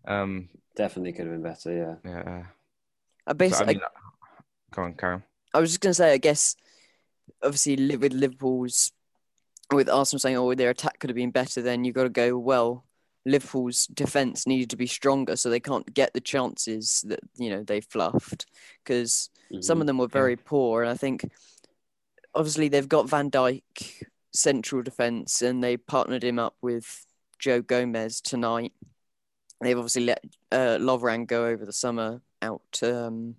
Um, 0.08 0.50
Definitely 0.76 1.14
could 1.14 1.26
have 1.26 1.34
been 1.34 1.44
better. 1.44 1.74
Yeah. 1.74 1.96
yeah. 2.10 2.44
I 3.26 3.32
So, 3.32 3.36
basically, 3.36 3.76
I 3.76 3.78
mean, 3.80 3.82
come 4.72 4.84
on, 4.86 4.94
Karen. 4.94 5.24
I 5.54 5.60
was 5.60 5.72
just 5.72 5.82
going 5.82 5.92
to 5.92 5.96
say, 5.96 6.14
I 6.14 6.18
guess, 6.18 6.56
obviously, 7.44 7.96
with 7.98 8.14
Liverpool's, 8.14 8.92
with 9.72 9.90
Arsenal 9.90 10.20
saying, 10.20 10.38
oh, 10.38 10.54
their 10.54 10.70
attack 10.70 11.00
could 11.00 11.10
have 11.10 11.16
been 11.16 11.32
better, 11.32 11.62
then 11.62 11.84
you've 11.84 11.96
got 11.96 12.04
to 12.04 12.10
go, 12.10 12.38
well, 12.38 12.86
Liverpool's 13.26 13.88
defence 13.88 14.48
needed 14.48 14.70
to 14.70 14.78
be 14.78 14.88
stronger, 14.88 15.36
so 15.36 15.50
they 15.50 15.60
can't 15.60 15.94
get 15.94 16.14
the 16.14 16.22
chances 16.22 17.04
that, 17.08 17.20
you 17.36 17.50
know, 17.50 17.64
they 17.64 17.82
fluffed. 17.82 18.46
Because 18.84 19.30
some 19.62 19.80
Mhm. 19.80 19.82
of 19.82 19.88
them 19.88 19.98
were 19.98 20.08
very 20.08 20.36
poor. 20.36 20.84
And 20.84 20.92
I 20.92 20.96
think, 20.96 21.30
obviously, 22.38 22.70
they've 22.70 22.88
got 22.88 23.10
Van 23.10 23.32
Dijk 23.32 24.04
central 24.34 24.84
defence, 24.84 25.42
and 25.42 25.64
they 25.64 25.76
partnered 25.76 26.24
him 26.24 26.40
up 26.40 26.56
with 26.62 27.06
Joe 27.40 27.62
Gomez 27.62 28.22
tonight. 28.22 28.74
They've 29.62 29.78
obviously 29.78 30.06
let 30.06 30.24
uh, 30.52 30.78
Lovren 30.80 31.26
go 31.26 31.48
over 31.48 31.66
the 31.66 31.74
summer 31.74 32.22
out 32.42 32.62
to, 32.74 33.06
um, 33.06 33.36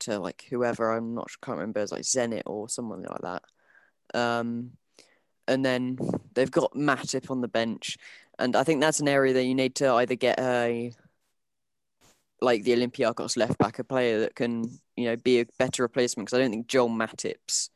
to 0.00 0.20
like 0.20 0.46
whoever 0.48 0.92
I'm 0.92 1.14
not 1.14 1.28
can't 1.42 1.58
remember, 1.58 1.80
it's 1.80 1.92
like 1.92 2.02
Zenit 2.02 2.42
or 2.46 2.68
someone 2.68 3.02
like 3.02 3.20
that. 3.22 3.42
Um, 4.14 4.72
and 5.48 5.64
then 5.64 5.98
they've 6.34 6.50
got 6.50 6.72
Matip 6.74 7.30
on 7.30 7.40
the 7.40 7.48
bench, 7.48 7.98
and 8.38 8.54
I 8.54 8.62
think 8.62 8.80
that's 8.80 9.00
an 9.00 9.08
area 9.08 9.34
that 9.34 9.44
you 9.44 9.56
need 9.56 9.74
to 9.76 9.92
either 9.94 10.14
get 10.14 10.38
a 10.38 10.92
like 12.40 12.62
the 12.62 12.72
Olympiacos 12.72 13.36
left 13.36 13.58
back, 13.58 13.80
a 13.80 13.84
player 13.84 14.20
that 14.20 14.36
can 14.36 14.64
you 14.96 15.06
know 15.06 15.16
be 15.16 15.40
a 15.40 15.46
better 15.58 15.82
replacement 15.82 16.28
because 16.28 16.38
I 16.38 16.42
don't 16.42 16.52
think 16.52 16.68
Joel 16.68 16.90
Matip's 16.90 17.70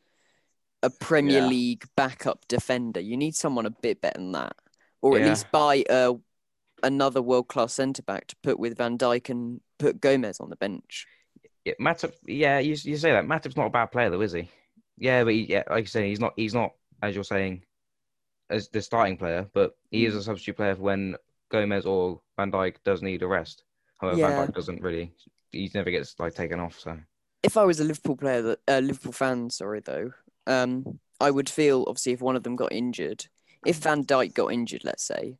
a 0.85 0.89
Premier 0.89 1.39
Yeah. 1.41 1.47
League 1.47 1.85
backup 1.97 2.47
defender. 2.47 2.99
You 2.99 3.17
need 3.17 3.35
someone 3.35 3.65
a 3.65 3.71
bit 3.71 4.01
better 4.01 4.19
than 4.19 4.31
that, 4.33 4.53
or 5.01 5.15
at 5.17 5.23
Yeah. 5.23 5.29
least 5.29 5.51
buy 5.51 5.83
a 5.89 6.13
another 6.83 7.21
world 7.21 7.47
class 7.47 7.73
centre 7.73 8.03
back 8.03 8.27
to 8.27 8.35
put 8.43 8.59
with 8.59 8.77
Van 8.77 8.97
Dijk 8.97 9.29
and 9.29 9.61
put 9.79 9.99
Gomez 10.01 10.39
on 10.39 10.49
the 10.49 10.55
bench. 10.55 11.07
Yeah, 11.63 11.73
Matip. 11.81 12.13
Yeah, 12.25 12.59
you 12.59 12.75
you 12.83 12.97
say 12.97 13.11
that 13.11 13.25
Matip's 13.25 13.57
not 13.57 13.67
a 13.67 13.71
bad 13.71 13.87
player 13.91 14.09
though, 14.11 14.21
is 14.21 14.33
he? 14.33 14.49
Yeah, 14.97 15.23
but 15.23 15.33
he, 15.33 15.41
yeah, 15.49 15.63
like 15.69 15.83
you 15.85 15.87
say, 15.87 16.09
he's 16.09 16.19
not. 16.19 16.33
He's 16.35 16.53
not 16.53 16.73
as 17.01 17.15
you're 17.15 17.23
saying, 17.23 17.63
as 18.49 18.69
the 18.69 18.81
starting 18.81 19.17
player, 19.17 19.49
but 19.53 19.75
he 19.91 20.05
is 20.05 20.15
a 20.15 20.21
substitute 20.23 20.57
player 20.57 20.75
when 20.75 21.15
Gomez 21.49 21.85
or 21.85 22.21
Van 22.37 22.51
Dijk 22.51 22.75
does 22.85 23.01
need 23.01 23.21
a 23.23 23.27
rest. 23.27 23.63
However, 23.99 24.19
Yeah. 24.19 24.29
Van 24.29 24.47
Dijk 24.47 24.53
doesn't 24.53 24.81
really. 24.81 25.11
He 25.51 25.71
never 25.73 25.89
gets 25.89 26.19
like 26.19 26.35
taken 26.35 26.59
off. 26.59 26.79
So 26.79 26.97
if 27.43 27.57
I 27.57 27.63
was 27.63 27.79
a 27.79 27.83
Liverpool 27.83 28.17
player, 28.17 28.41
that 28.41 28.59
uh, 28.67 28.79
Liverpool 28.79 29.11
fan, 29.13 29.49
sorry 29.49 29.79
though, 29.79 30.11
um, 30.47 30.99
I 31.19 31.31
would 31.31 31.49
feel 31.49 31.85
obviously 31.87 32.13
if 32.13 32.21
one 32.21 32.35
of 32.35 32.43
them 32.43 32.55
got 32.55 32.71
injured, 32.71 33.25
if 33.65 33.77
Van 33.77 34.03
Dijk 34.03 34.33
got 34.33 34.53
injured, 34.53 34.83
let's 34.83 35.03
say, 35.03 35.37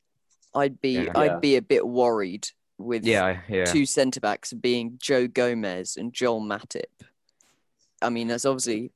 I'd 0.54 0.82
be 0.82 0.94
Yeah. 0.94 1.02
Yeah. 1.04 1.20
I'd 1.20 1.42
be 1.42 1.56
a 1.58 1.62
bit 1.62 1.86
worried 1.88 2.48
with 2.78 3.06
yeah, 3.06 3.40
yeah, 3.48 3.66
two 3.66 3.86
centre 3.86 4.20
backs 4.20 4.52
being 4.52 4.98
Joe 5.02 5.28
Gomez 5.28 5.96
and 5.96 6.14
Joel 6.14 6.42
Matip. 6.42 6.84
I 8.02 8.10
mean, 8.10 8.28
that's 8.28 8.46
obviously 8.46 8.92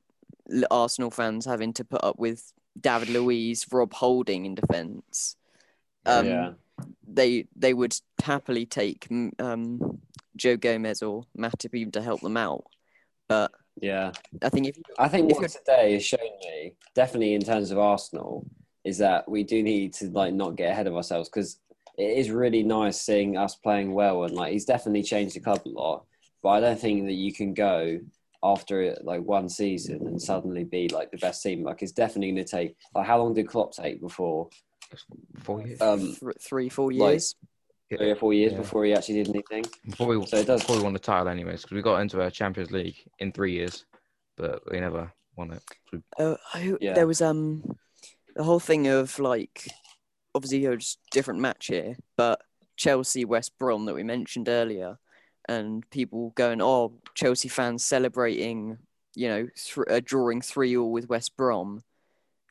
Arsenal 0.70 1.10
fans 1.10 1.46
having 1.46 1.72
to 1.74 1.84
put 1.84 2.04
up 2.04 2.18
with 2.18 2.52
David 2.78 3.08
Luiz, 3.08 3.66
Rob 3.72 3.92
Holding 3.92 4.44
in 4.46 4.54
defence. 4.54 5.36
Um, 6.06 6.26
yeah. 6.26 6.52
They 7.06 7.46
they 7.56 7.74
would 7.74 7.94
happily 8.22 8.66
take 8.66 9.08
um, 9.38 10.00
Joe 10.36 10.56
Gomez 10.56 11.02
or 11.02 11.24
Matip 11.36 11.74
even 11.74 11.92
to 11.92 12.02
help 12.02 12.20
them 12.20 12.36
out, 12.36 12.64
but 13.28 13.52
Yeah. 13.80 14.12
I 14.42 14.48
think 14.48 14.68
if 14.68 14.76
I 14.98 15.08
think 15.08 15.30
If 15.30 15.38
what 15.38 15.50
today 15.50 15.94
has 15.94 16.04
shown 16.04 16.20
me, 16.40 16.74
definitely 16.94 17.34
in 17.34 17.42
terms 17.42 17.70
of 17.70 17.78
Arsenal, 17.78 18.46
is 18.84 18.98
that 18.98 19.28
we 19.28 19.42
do 19.42 19.62
need 19.62 19.92
to 19.94 20.06
like 20.10 20.34
not 20.34 20.56
get 20.56 20.70
ahead 20.70 20.86
of 20.86 20.94
ourselves 20.96 21.28
because 21.28 21.58
it 21.98 22.16
is 22.18 22.30
really 22.30 22.62
nice 22.62 23.00
seeing 23.00 23.36
us 23.36 23.54
playing 23.56 23.92
well 23.92 24.24
and 24.24 24.34
like 24.34 24.52
he's 24.52 24.64
definitely 24.64 25.02
changed 25.02 25.34
the 25.36 25.40
club 25.40 25.60
a 25.66 25.68
lot. 25.68 26.04
But 26.42 26.50
I 26.50 26.60
don't 26.60 26.80
think 26.80 27.06
that 27.06 27.12
you 27.14 27.32
can 27.32 27.52
go 27.52 28.00
after 28.42 28.96
like 29.02 29.22
one 29.22 29.48
season 29.48 30.06
and 30.06 30.20
suddenly 30.20 30.64
be 30.64 30.88
like 30.88 31.10
the 31.10 31.18
best 31.18 31.42
team. 31.42 31.62
Like 31.62 31.82
it's 31.82 31.92
definitely 31.92 32.32
going 32.32 32.44
to 32.44 32.50
take. 32.50 32.76
Like 32.94 33.06
how 33.06 33.18
long 33.18 33.34
did 33.34 33.48
Klopp 33.48 33.72
take 33.72 34.00
before? 34.00 34.48
four 35.42 35.62
years. 35.62 35.80
Um, 35.80 36.16
th- 36.16 36.32
three, 36.40 36.68
four 36.68 36.92
like- 36.92 37.12
years. 37.12 37.34
Three 37.98 38.10
or 38.10 38.16
four 38.16 38.32
years 38.32 38.52
Yeah. 38.52 38.58
before 38.58 38.84
he 38.84 38.92
actually 38.94 39.22
did 39.22 39.28
anything. 39.30 39.64
Before 39.88 40.06
we, 40.06 40.24
So 40.26 40.36
it 40.38 40.46
does- 40.46 40.60
before 40.60 40.76
we 40.76 40.82
won 40.82 40.92
the 40.92 40.98
title, 40.98 41.28
anyways, 41.28 41.62
because 41.62 41.74
we 41.74 41.82
got 41.82 42.00
into 42.00 42.20
a 42.20 42.30
Champions 42.30 42.70
League 42.70 42.96
in 43.18 43.32
three 43.32 43.52
years, 43.52 43.84
but 44.36 44.62
we 44.70 44.78
never 44.80 45.12
won 45.36 45.52
it. 45.52 45.62
We- 45.92 46.02
Uh, 46.18 46.36
I, 46.54 46.76
Yeah. 46.80 46.94
There 46.94 47.06
was 47.06 47.20
um 47.20 47.78
the 48.36 48.44
whole 48.44 48.60
thing 48.60 48.86
of 48.86 49.18
like 49.18 49.66
obviously 50.34 50.64
it 50.64 50.68
was 50.70 50.98
a 51.06 51.10
different 51.10 51.40
match 51.40 51.66
here, 51.66 51.96
but 52.16 52.42
Chelsea 52.76 53.24
West 53.24 53.58
Brom 53.58 53.84
that 53.86 53.94
we 53.94 54.04
mentioned 54.04 54.48
earlier, 54.48 54.98
and 55.48 55.88
people 55.90 56.30
going, 56.36 56.62
oh, 56.62 57.00
Chelsea 57.14 57.48
fans 57.48 57.84
celebrating, 57.84 58.78
you 59.16 59.28
know, 59.28 59.48
th- 59.56 59.86
uh, 59.90 60.00
drawing 60.04 60.40
three 60.40 60.76
all 60.76 60.92
with 60.92 61.08
West 61.08 61.36
Brom, 61.36 61.82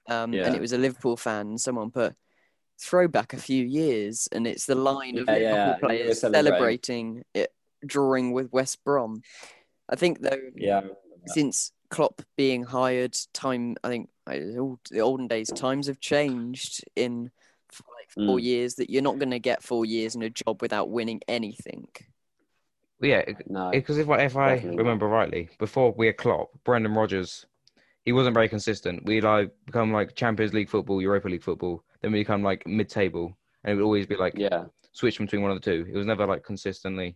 um, 0.10 0.34
Yeah. 0.34 0.46
and 0.48 0.56
it 0.56 0.60
was 0.62 0.74
a 0.74 0.78
Liverpool 0.78 1.16
fan. 1.16 1.58
Someone 1.58 1.90
put 1.92 2.16
throwback 2.80 3.34
a 3.34 3.38
few 3.38 3.66
years, 3.66 4.28
and 4.32 4.48
it's 4.48 4.66
the 4.66 4.76
line 4.76 5.18
of 5.18 5.28
Yeah, 5.28 5.34
Liverpool 5.34 5.50
yeah, 5.52 5.76
players 5.80 6.20
celebrating. 6.22 6.46
celebrating 6.54 7.24
it, 7.34 7.54
drawing 7.86 8.32
with 8.32 8.52
West 8.52 8.84
Brom. 8.84 9.22
I 9.90 9.96
think 9.96 10.20
though 10.22 10.38
Yeah. 10.56 10.78
I 10.78 10.82
remember 10.82 10.98
that. 11.26 11.34
since 11.34 11.72
Klopp 11.90 12.22
being 12.38 12.64
hired, 12.64 13.18
time 13.34 13.76
I 13.84 13.90
think 13.90 14.10
all- 14.28 14.80
the 14.92 15.00
olden 15.00 15.28
days 15.28 15.50
times 15.52 15.88
have 15.88 16.00
changed 16.00 16.84
in 16.96 17.32
like 17.98 18.10
four 18.12 18.38
Mm. 18.38 18.44
years. 18.44 18.76
That 18.76 18.90
you're 18.90 19.02
not 19.02 19.20
going 19.20 19.32
to 19.32 19.40
get 19.40 19.62
four 19.64 19.86
years 19.86 20.16
in 20.16 20.22
a 20.22 20.30
job 20.30 20.62
without 20.62 20.90
winning 20.90 21.22
anything. 21.28 21.88
Well, 23.00 23.10
yeah, 23.10 23.24
No. 23.48 23.72
because 23.72 23.98
if 23.98 24.10
I, 24.10 24.24
if 24.24 24.36
I 24.36 24.56
Definitely 24.56 24.78
not. 24.78 24.84
remember 24.84 25.08
rightly, 25.08 25.50
before 25.58 25.92
we 25.92 26.08
had 26.08 26.18
Klopp, 26.18 26.50
Brendan 26.64 26.94
Rodgers, 26.94 27.46
he 28.04 28.12
wasn't 28.12 28.34
very 28.34 28.50
consistent. 28.50 29.06
We 29.06 29.22
like 29.22 29.52
become 29.66 29.92
like 29.92 30.16
Champions 30.16 30.54
League 30.54 30.70
football, 30.70 31.02
Europa 31.02 31.28
League 31.30 31.44
football, 31.44 31.84
then 32.02 32.12
we 32.12 32.20
become 32.20 32.44
like 32.44 32.66
mid-table, 32.68 33.38
and 33.64 33.72
it 33.72 33.76
would 33.76 33.84
always 33.86 34.06
be 34.08 34.16
like 34.16 34.34
yeah. 34.38 34.66
switch 34.92 35.20
between 35.20 35.42
one 35.42 35.52
of 35.52 35.62
the 35.62 35.72
two. 35.72 35.86
It 35.92 35.98
was 35.98 36.06
never 36.08 36.26
like 36.26 36.44
consistently 36.44 37.16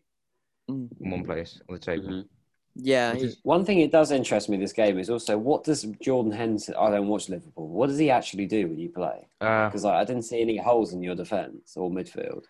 Mm. 0.70 0.88
in 1.02 1.12
one 1.12 1.26
place 1.26 1.60
on 1.68 1.74
the 1.76 1.80
table. 1.82 2.08
Mhm. 2.08 2.28
Yeah, 2.76 3.14
is- 3.14 3.38
One 3.44 3.66
thing 3.66 3.82
it 3.82 3.92
does 3.92 4.12
interest 4.12 4.48
me 4.48 4.56
this 4.58 4.72
game 4.74 4.98
is 4.98 5.10
also 5.10 5.38
what 5.38 5.64
does 5.66 5.84
Jordan 6.02 6.32
Henderson? 6.32 6.74
I 6.80 6.90
don't 6.90 7.08
watch 7.10 7.28
Liverpool. 7.28 7.68
What 7.68 7.88
does 7.88 7.98
he 8.00 8.10
actually 8.10 8.46
do 8.46 8.68
when 8.70 8.80
you 8.80 8.90
play? 8.90 9.28
Uh, 9.42 9.68
Because 9.68 9.84
like, 9.84 9.96
I 9.96 10.06
didn't 10.06 10.24
see 10.24 10.42
any 10.42 10.56
holes 10.58 10.94
in 10.94 11.04
your 11.04 11.16
defense 11.16 11.76
or 11.76 11.90
midfield. 11.92 12.46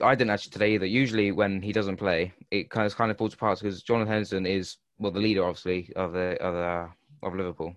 I 0.00 0.14
didn't 0.14 0.30
actually 0.30 0.52
today 0.52 0.74
either. 0.74 0.86
Usually 0.86 1.32
when 1.32 1.60
he 1.60 1.72
doesn't 1.72 1.96
play, 1.96 2.32
it 2.52 2.70
kind 2.70 2.86
of 2.86 2.96
kind 2.96 3.10
of 3.10 3.18
falls 3.18 3.34
apart 3.34 3.58
because 3.58 3.82
Jonathan 3.82 4.12
Henderson 4.12 4.46
is 4.46 4.76
well 4.98 5.10
the 5.12 5.20
leader 5.20 5.44
obviously 5.44 5.92
of 5.96 6.12
the 6.12 6.40
of 6.40 6.54
the, 6.54 7.26
of 7.26 7.34
Liverpool. 7.34 7.74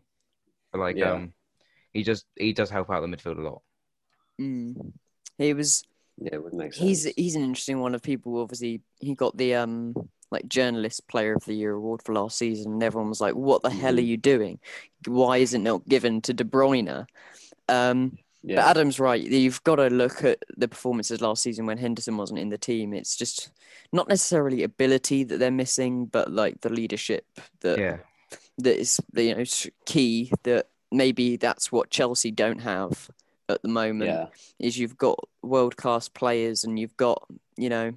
But 0.72 0.80
like 0.80 0.96
Yeah. 0.96 1.12
um, 1.14 1.34
he 1.94 2.04
just 2.04 2.26
he 2.36 2.54
does 2.54 2.70
help 2.70 2.90
out 2.90 3.02
the 3.02 3.08
midfield 3.08 3.38
a 3.38 3.42
lot. 3.42 3.62
mm. 4.40 4.94
he 5.38 5.54
was. 5.54 5.84
Yeah, 6.18 6.36
it 6.36 6.44
would 6.44 6.54
make 6.54 6.74
sense. 6.74 6.78
He's 6.78 7.04
he's 7.16 7.36
an 7.36 7.44
interesting 7.44 7.80
one 7.80 7.96
of 7.96 8.02
people. 8.04 8.38
Obviously, 8.40 8.82
he 9.00 9.16
got 9.16 9.36
the 9.36 9.56
um 9.56 9.96
like 10.32 10.48
journalist 10.48 11.08
player 11.08 11.34
of 11.36 11.46
the 11.46 11.54
year 11.54 11.74
award 11.74 12.02
for 12.04 12.14
last 12.14 12.38
season, 12.38 12.74
and 12.74 12.84
everyone 12.84 13.10
was 13.10 13.22
like, 13.22 13.36
"What 13.36 13.64
the 13.64 13.70
hell 13.70 13.98
are 13.98 14.02
Mhm. 14.02 14.08
you 14.08 14.18
doing? 14.18 14.60
Why 15.08 15.38
is 15.38 15.54
it 15.54 15.60
not 15.60 15.88
given 15.88 16.22
to 16.22 16.34
De 16.34 16.44
Bruyne?" 16.44 17.08
Um, 17.70 18.18
yeah. 18.44 18.56
But 18.58 18.66
Adam's 18.66 19.00
right. 19.00 19.22
You've 19.22 19.64
got 19.64 19.78
to 19.78 19.88
look 19.90 20.24
at 20.24 20.44
the 20.58 20.68
performances 20.68 21.22
last 21.22 21.44
season 21.44 21.66
when 21.66 21.78
Henderson 21.78 22.18
wasn't 22.18 22.40
in 22.40 22.50
the 22.50 22.58
team. 22.58 22.94
It's 22.94 23.16
just 23.16 23.52
not 23.92 24.10
necessarily 24.10 24.64
ability 24.64 25.24
that 25.26 25.40
they're 25.40 25.52
missing, 25.52 26.06
but 26.08 26.32
like 26.32 26.62
the 26.62 26.70
leadership 26.70 27.26
that 27.62 27.80
Yeah, 27.80 27.98
that 28.60 28.80
is 28.80 29.00
you 29.16 29.36
know 29.36 29.44
key. 29.86 30.32
That 30.44 30.68
maybe 30.94 31.36
that's 31.38 31.72
what 31.72 31.90
Chelsea 31.90 32.32
don't 32.32 32.60
have 32.62 33.10
at 33.50 33.62
the 33.62 33.68
moment. 33.68 34.10
yeah, 34.10 34.28
Is 34.60 34.78
you've 34.78 34.98
got 34.98 35.20
world 35.42 35.76
class 35.76 36.08
players 36.08 36.64
and 36.64 36.80
you've 36.80 36.96
got 36.96 37.26
you 37.58 37.70
know, 37.70 37.92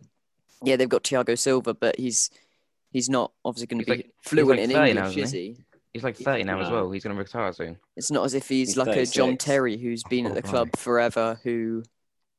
yeah, 0.65 0.77
they've 0.77 0.89
got 0.89 1.05
Thiago 1.05 1.39
Silva, 1.39 1.75
but 1.75 1.99
he's 1.99 2.31
he's 2.93 3.09
not 3.09 3.31
obviously 3.45 3.67
going 3.69 3.81
to 3.81 3.85
be 3.87 3.97
like- 3.99 4.11
fluent 4.23 4.61
like 4.61 4.71
in 4.71 4.71
English, 4.71 4.95
now, 4.95 5.23
isn't 5.23 5.39
he? 5.39 5.57
he's 5.93 6.03
like 6.05 6.17
thirty 6.17 6.45
now 6.45 6.61
as 6.61 6.71
well. 6.71 6.91
He's 6.91 7.05
gonna 7.05 7.15
retire 7.15 7.53
soon. 7.53 7.79
It's 7.97 8.11
not 8.11 8.25
as 8.25 8.35
if 8.35 8.49
he's, 8.49 8.71
He's 8.71 8.77
like 8.77 8.97
a 8.97 9.07
John 9.07 9.37
Terry 9.39 9.79
who's 9.79 10.03
been 10.05 10.27
at 10.27 10.35
the 10.35 10.41
Oh, 10.47 10.51
club 10.51 10.67
right. 10.69 10.77
forever, 10.77 11.41
who 11.43 11.85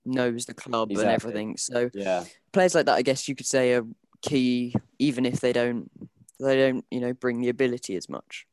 knows 0.05 0.45
the 0.45 0.53
club 0.53 0.91
and 0.91 0.99
everything. 0.99 1.57
So 1.57 1.89
yeah, 1.93 2.23
players 2.51 2.75
like 2.75 2.85
that, 2.85 2.95
I 2.95 3.01
guess 3.01 3.27
you 3.27 3.33
could 3.35 3.47
say, 3.47 3.73
are 3.73 3.83
key, 4.21 4.75
even 4.99 5.25
if 5.25 5.39
they 5.39 5.53
don't 5.53 5.89
they 6.39 6.55
don't, 6.55 6.85
you 6.91 6.99
know, 6.99 7.13
bring 7.13 7.41
the 7.41 7.49
ability 7.49 7.95
as 7.95 8.07
much. 8.09 8.45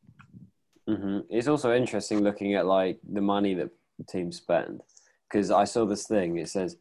Hmm 0.89 1.21
It's 1.31 1.49
also 1.49 1.75
interesting 1.75 2.21
looking 2.21 2.55
at 2.55 2.67
like 2.67 2.99
the 3.11 3.21
money 3.21 3.55
that 3.55 3.71
teams 4.09 4.37
spend 4.37 4.83
because 5.29 5.51
I 5.51 5.65
saw 5.65 5.85
this 5.85 6.07
thing. 6.07 6.37
It 6.39 6.49
says 6.49 6.77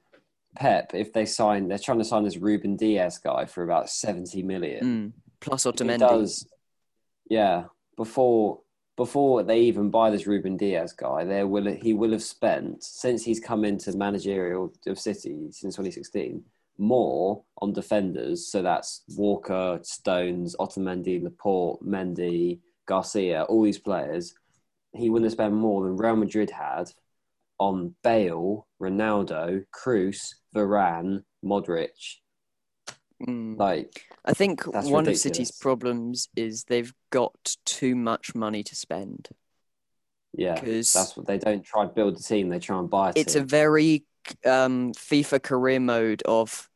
Pep, 0.56 0.92
if 0.94 1.14
they 1.14 1.26
sign, 1.26 1.68
they're 1.68 1.80
trying 1.80 2.00
to 2.00 2.06
sign 2.06 2.24
this 2.24 2.38
Ruben 2.38 2.76
Dias 2.76 3.18
guy 3.18 3.46
for 3.46 3.64
about 3.64 3.90
seventy 3.90 4.44
million. 4.44 4.84
Mm. 4.84 5.12
Plus 5.40 5.66
Otamendi. 5.66 6.00
does, 6.00 6.48
yeah. 7.30 7.66
Before 7.98 8.60
before 8.96 9.42
they 9.44 9.62
even 9.62 9.90
buy 9.90 10.12
this 10.12 10.28
Ruben 10.28 10.58
Dias 10.58 10.94
guy, 10.94 11.24
there 11.24 11.48
will 11.48 11.72
he 11.72 11.94
will 11.94 12.12
have 12.12 12.24
spent 12.24 12.84
since 12.84 13.24
he's 13.24 13.40
come 13.40 13.66
into 13.66 13.96
managerial 13.98 14.72
of 14.86 15.00
City 15.00 15.48
since 15.52 15.76
2016 15.76 16.44
more 16.78 17.44
on 17.60 17.74
defenders. 17.74 18.48
So 18.48 18.62
that's 18.62 19.04
Walker, 19.16 19.80
Stones, 19.84 20.56
Otamendi, 20.60 21.24
Laporte, 21.24 21.84
Mendy, 21.86 22.60
Garcia, 22.86 23.44
all 23.44 23.64
these 23.64 23.80
players. 23.80 24.34
He 24.94 25.10
wouldn't 25.10 25.26
have 25.26 25.34
spent 25.34 25.54
more 25.54 25.84
than 25.84 25.98
Real 25.98 26.16
Madrid 26.16 26.52
had 26.52 26.92
on 27.58 27.96
Bale, 28.04 28.68
Ronaldo, 28.82 29.66
Kroos, 29.74 30.36
Varane, 30.56 31.24
Modric. 31.44 32.18
Mm. 33.28 33.58
Like 33.58 34.04
I 34.26 34.34
think 34.34 34.66
one 34.66 35.08
of 35.08 35.18
City's 35.18 35.52
problems 35.52 36.28
is 36.36 36.66
they've 36.66 36.94
got 37.10 37.56
too 37.66 37.96
much 37.96 38.36
money 38.36 38.64
to 38.64 38.76
spend. 38.76 39.30
Yeah, 40.34 40.56
because 40.56 40.92
that's 40.92 41.16
what 41.16 41.28
they 41.28 41.38
don't 41.38 41.64
try 41.64 41.86
to 41.86 41.92
build 41.92 42.18
a 42.18 42.22
team; 42.22 42.50
they 42.50 42.60
try 42.60 42.80
and 42.80 42.90
buy 42.90 43.10
a 43.10 43.14
It's 43.16 43.36
a 43.36 43.44
very 43.44 44.04
um, 44.46 44.94
FIFA 44.94 45.44
career 45.44 45.80
mode 45.80 46.24
of, 46.24 46.70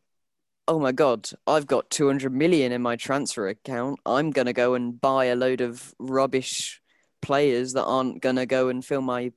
oh 0.67 0.79
my 0.79 0.91
god, 0.91 1.29
I've 1.45 1.67
got 1.67 1.89
200 1.89 2.31
million 2.33 2.71
in 2.71 2.81
my 2.81 2.95
transfer 2.95 3.47
account. 3.47 3.99
I'm 4.05 4.31
gonna 4.31 4.53
go 4.53 4.73
and 4.73 4.99
buy 4.99 5.25
a 5.25 5.35
load 5.35 5.61
of 5.61 5.93
rubbish 5.99 6.81
players 7.21 7.73
that 7.73 7.85
aren't 7.85 8.21
gonna 8.21 8.45
go 8.45 8.69
and 8.69 8.83
fill 8.83 9.01
my 9.01 9.31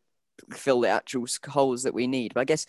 fill 0.52 0.80
the 0.80 0.88
actual 0.88 1.26
holes 1.48 1.82
that 1.84 1.94
we 1.94 2.06
need. 2.06 2.34
But 2.34 2.40
I 2.40 2.44
guess 2.44 2.66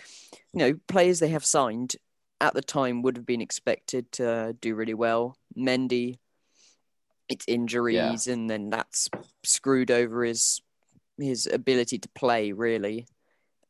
you 0.53 0.59
know 0.59 0.73
players 0.87 1.19
they 1.19 1.29
have 1.29 1.45
signed 1.45 1.95
at 2.39 2.53
the 2.53 2.61
time 2.61 3.01
would 3.03 3.17
have 3.17 3.25
been 3.25 3.41
expected 3.41 4.11
to 4.13 4.55
do 4.59 4.75
really 4.75 4.93
well. 4.95 5.37
Mendy, 5.57 6.19
it's 7.29 7.45
injuries, 7.47 8.27
and 8.27 8.49
then 8.49 8.69
that's 8.69 9.09
screwed 9.43 9.91
over 9.91 10.23
his 10.23 10.61
his 11.17 11.47
ability 11.47 11.99
to 11.99 12.09
play 12.09 12.51
really. 12.51 13.07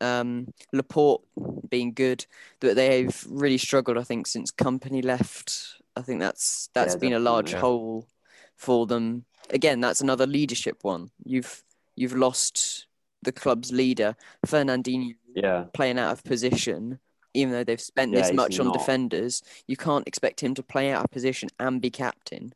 Um, 0.01 0.53
Laporte 0.73 1.21
being 1.69 1.93
good, 1.93 2.25
but 2.59 2.75
they've 2.75 3.25
really 3.29 3.57
struggled. 3.57 3.97
I 3.97 4.03
think 4.03 4.27
since 4.27 4.51
Kompany 4.51 5.03
left. 5.03 5.77
I 5.95 6.01
think 6.01 6.19
that's 6.19 6.69
that's 6.73 6.93
Yeah, 6.95 6.99
been 6.99 7.13
a 7.13 7.19
large 7.19 7.51
yeah. 7.53 7.59
hole 7.59 8.07
for 8.55 8.87
them. 8.87 9.25
Again, 9.49 9.79
that's 9.81 10.01
another 10.01 10.25
leadership 10.25 10.79
one. 10.83 11.11
You've 11.23 11.63
you've 11.95 12.15
lost 12.15 12.87
the 13.21 13.31
club's 13.31 13.71
leader, 13.71 14.15
Fernandinho, 14.47 15.15
Yeah, 15.35 15.65
playing 15.73 15.99
out 15.99 16.11
of 16.13 16.23
position. 16.23 16.99
Even 17.33 17.53
though 17.53 17.63
they've 17.63 17.79
spent 17.79 18.11
Yeah, 18.11 18.19
this 18.19 18.29
he's 18.29 18.35
much 18.35 18.59
on 18.59 18.65
not. 18.67 18.77
defenders, 18.77 19.41
you 19.67 19.77
can't 19.77 20.05
expect 20.07 20.41
him 20.41 20.53
to 20.55 20.63
play 20.63 20.91
out 20.91 21.05
of 21.05 21.11
position 21.11 21.47
and 21.59 21.79
be 21.81 21.89
captain 21.89 22.51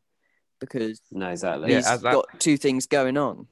because 0.60 1.02
no, 1.12 1.30
exactly. 1.30 1.70
Yeah, 1.72 1.78
he's 1.78 1.88
as 1.88 2.02
that- 2.02 2.12
got 2.14 2.40
two 2.40 2.58
things 2.58 2.86
going 2.86 3.16
on. 3.18 3.48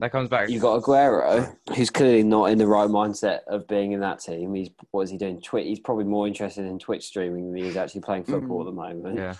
That 0.00 0.12
comes 0.12 0.28
back. 0.30 0.48
You've 0.48 0.62
got 0.62 0.82
Aguero, 0.82 1.54
who's 1.76 1.90
clearly 1.90 2.22
not 2.22 2.46
in 2.46 2.56
the 2.58 2.66
right 2.66 2.88
mindset 2.88 3.40
of 3.46 3.68
being 3.68 3.92
in 3.92 4.00
that 4.00 4.18
team. 4.20 4.54
He's 4.54 4.70
what 4.90 5.02
is 5.02 5.10
he 5.10 5.18
doing? 5.18 5.40
Twitch. 5.42 5.66
He's 5.66 5.78
probably 5.78 6.04
more 6.04 6.26
interested 6.26 6.64
in 6.64 6.78
Twitch 6.78 7.04
streaming 7.04 7.52
than 7.52 7.62
he 7.62 7.68
is 7.68 7.76
actually 7.76 8.00
playing 8.00 8.24
football 8.24 8.58
Mm. 8.58 8.60
at 8.62 8.64
the 8.66 8.72
moment. 8.72 9.16
Yeah. 9.18 9.34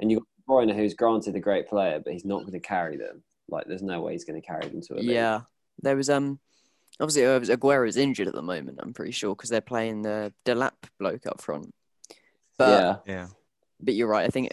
And 0.00 0.10
you've 0.10 0.20
got 0.48 0.66
De 0.66 0.72
Bruyne, 0.72 0.74
who's 0.76 0.94
granted 0.94 1.36
a 1.36 1.40
great 1.40 1.68
player, 1.68 2.00
but 2.02 2.12
he's 2.14 2.24
not 2.24 2.40
going 2.40 2.52
to 2.52 2.60
carry 2.60 2.96
them. 2.96 3.22
Like, 3.48 3.66
there's 3.66 3.82
no 3.82 4.00
way 4.00 4.12
he's 4.12 4.24
going 4.24 4.40
to 4.40 4.46
carry 4.46 4.66
them 4.68 4.80
to 4.82 4.94
a 4.94 4.96
league. 4.96 5.10
Yeah, 5.10 5.42
there 5.82 5.96
was 5.96 6.08
um 6.10 6.38
obviously 6.98 7.26
uh, 7.26 7.38
Aguero's 7.40 7.98
injured 7.98 8.26
at 8.26 8.34
the 8.34 8.42
moment. 8.42 8.78
I'm 8.82 8.94
pretty 8.94 9.12
sure 9.12 9.34
because 9.36 9.50
they're 9.50 9.60
playing 9.60 10.00
the 10.02 10.32
Delap 10.46 10.72
bloke 10.98 11.26
up 11.26 11.42
front. 11.42 11.72
But 12.58 13.02
yeah, 13.06 13.14
Yeah. 13.14 13.26
but 13.80 13.92
you're 13.94 14.08
right. 14.08 14.24
I 14.26 14.30
think 14.30 14.48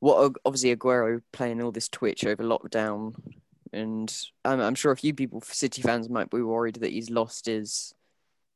what 0.00 0.32
obviously 0.44 0.74
Aguero 0.74 1.22
playing 1.32 1.62
all 1.62 1.70
this 1.70 1.88
Twitch 1.88 2.24
over 2.26 2.42
lockdown, 2.42 3.14
and 3.72 4.14
I'm, 4.44 4.60
I'm 4.60 4.74
sure 4.74 4.92
a 4.92 4.96
few 4.96 5.14
people, 5.14 5.40
City 5.42 5.82
fans, 5.82 6.08
might 6.08 6.30
be 6.30 6.42
worried 6.42 6.76
that 6.76 6.90
he's 6.90 7.10
lost 7.10 7.46
his 7.46 7.94